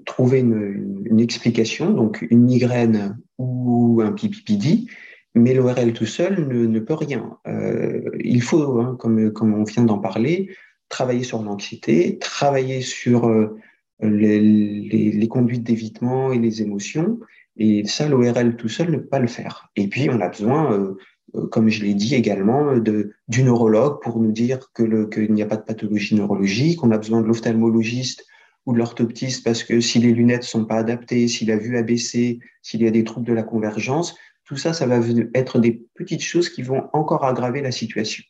trouver 0.06 0.40
une, 0.40 1.20
explication, 1.20 1.92
donc 1.92 2.26
une 2.30 2.44
migraine 2.44 3.18
ou 3.40 4.02
un 4.04 4.12
pipipidi, 4.12 4.88
mais 5.34 5.56
l'ORL 5.56 5.94
tout 5.94 6.06
seul 6.06 6.48
ne, 6.48 6.80
peut 6.80 6.94
rien. 6.94 7.38
Euh, 7.48 8.02
il 8.20 8.42
faut, 8.44 8.80
hein, 8.80 8.96
comme 9.00 9.54
on 9.54 9.64
vient 9.64 9.84
d'en 9.84 9.98
parler, 9.98 10.56
travailler 10.90 11.24
sur 11.24 11.42
l'anxiété, 11.42 12.20
travailler 12.20 12.82
sur 12.82 13.28
les, 14.02 14.40
les, 15.12 15.28
conduites 15.28 15.64
d'évitement 15.64 16.32
et 16.32 16.40
les 16.40 16.62
émotions. 16.62 17.20
Et 17.58 17.86
ça, 17.86 18.08
l'ORL 18.08 18.56
tout 18.56 18.70
seul 18.70 18.92
ne 18.92 18.98
peut 18.98 19.08
pas 19.08 19.20
le 19.20 19.28
faire. 19.28 19.70
Et 19.76 19.88
puis, 19.88 20.10
on 20.10 20.20
a 20.22 20.30
besoin, 20.30 20.74
euh, 20.74 20.98
euh, 21.36 21.48
comme 21.48 21.70
je 21.70 21.84
l'ai 21.84 21.94
dit 21.94 22.16
également, 22.16 22.78
de, 22.78 23.14
du 23.28 23.44
neurologue 23.44 24.02
pour 24.02 24.20
nous 24.20 24.32
dire 24.32 24.72
que 24.74 25.06
qu'il 25.10 25.34
n'y 25.34 25.42
a 25.42 25.46
pas 25.46 25.58
de 25.58 25.64
pathologie 25.64 26.16
neurologique. 26.16 26.84
On 26.84 26.92
a 26.92 26.98
besoin 26.98 27.22
de 27.22 27.28
l'ophtalmologiste 27.28 28.26
ou 28.66 28.74
de 28.74 28.78
l'orthoptiste 28.78 29.44
parce 29.44 29.64
que 29.64 29.80
si 29.82 30.00
les 30.00 30.14
lunettes 30.14 30.44
sont 30.44 30.66
pas 30.66 30.78
adaptées, 30.78 31.28
si 31.28 31.46
la 31.46 31.58
vue 31.58 31.78
a 31.78 31.84
baissé, 31.84 32.40
s'il 32.62 32.82
y 32.82 32.88
a 32.88 32.92
des 32.92 33.04
troubles 33.04 33.28
de 33.28 33.34
la 33.34 33.44
convergence, 33.44 34.16
tout 34.46 34.58
ça, 34.58 34.74
ça 34.74 34.86
va 34.86 35.00
être 35.34 35.60
des 35.60 35.86
petites 35.96 36.24
choses 36.24 36.50
qui 36.50 36.62
vont 36.62 36.90
encore 36.94 37.24
aggraver 37.26 37.62
la 37.62 37.72
situation. 37.72 38.24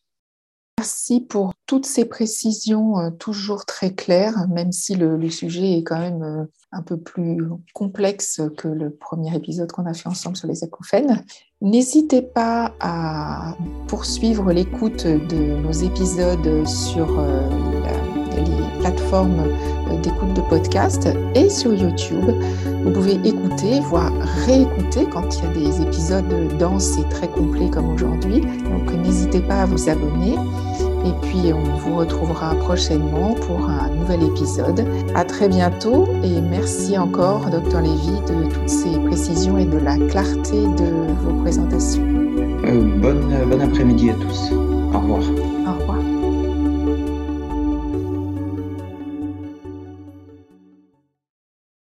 Merci 0.78 1.22
pour 1.22 1.54
toutes 1.72 1.86
ces 1.86 2.04
précisions 2.04 3.00
euh, 3.00 3.12
toujours 3.12 3.64
très 3.64 3.94
claires, 3.94 4.46
même 4.50 4.74
si 4.74 4.94
le, 4.96 5.30
sujet 5.30 5.78
est 5.78 5.84
quand 5.84 6.00
même 6.00 6.22
euh, 6.22 6.44
un 6.74 6.82
peu 6.82 6.98
plus 6.98 7.42
complexe 7.74 8.42
que 8.58 8.68
le 8.68 8.90
premier 8.90 9.34
épisode 9.34 9.72
qu'on 9.72 9.86
a 9.86 9.94
fait 9.94 10.10
ensemble 10.10 10.36
sur 10.36 10.50
les 10.50 10.66
acouphènes. 10.66 11.24
N'hésitez 11.62 12.24
pas 12.24 12.74
à 12.82 13.56
poursuivre 13.88 14.52
l'écoute 14.52 15.08
de 15.08 15.62
nos 15.62 15.72
épisodes 15.72 16.68
sur 16.68 17.08
euh, 17.18 17.50
les 18.36 18.82
plateformes 18.82 19.42
d'écoute 20.04 20.34
de 20.34 20.42
podcast 20.50 21.08
et 21.36 21.50
sur 21.50 21.74
YouTube. 21.74 22.32
Vous 22.84 22.92
pouvez 22.92 23.14
écouter, 23.26 23.80
voire 23.80 24.12
réécouter 24.46 25.06
quand 25.10 25.38
il 25.38 25.44
y 25.44 25.48
a 25.48 25.72
des 25.72 25.82
épisodes 25.84 26.58
denses 26.58 26.98
et 26.98 27.08
très 27.08 27.30
complets 27.30 27.70
comme 27.70 27.94
aujourd'hui. 27.94 28.42
Donc 28.42 28.92
n'hésitez 28.92 29.40
pas 29.40 29.62
à 29.62 29.66
vous 29.66 29.88
abonner. 29.88 30.36
Et 31.06 31.14
puis, 31.22 31.54
on 31.54 31.64
vous 31.78 31.96
retrouvera 31.96 32.54
prochainement 32.56 33.34
pour 33.34 33.70
un 33.70 33.90
nouvel 33.90 34.24
épisode. 34.24 34.86
À 35.16 35.26
très 35.26 35.48
bientôt 35.48 36.08
et 36.24 36.42
merci 36.42 36.98
encore, 36.98 37.50
Dr 37.50 37.82
Lévy, 37.82 38.20
de 38.28 38.50
toutes 38.54 38.70
ces 38.70 38.98
précisions 39.00 39.58
et 39.58 39.66
de 39.66 39.78
la 39.78 39.98
clarté 39.98 40.62
de 40.62 41.14
vos 41.24 41.42
présentations. 41.42 42.06
Euh, 42.66 43.60
après-midi 43.62 44.12
à 44.12 44.14
tous. 44.16 44.52
Au 44.94 45.00
revoir. 45.00 45.22
Au 45.22 45.80
revoir. 45.80 46.21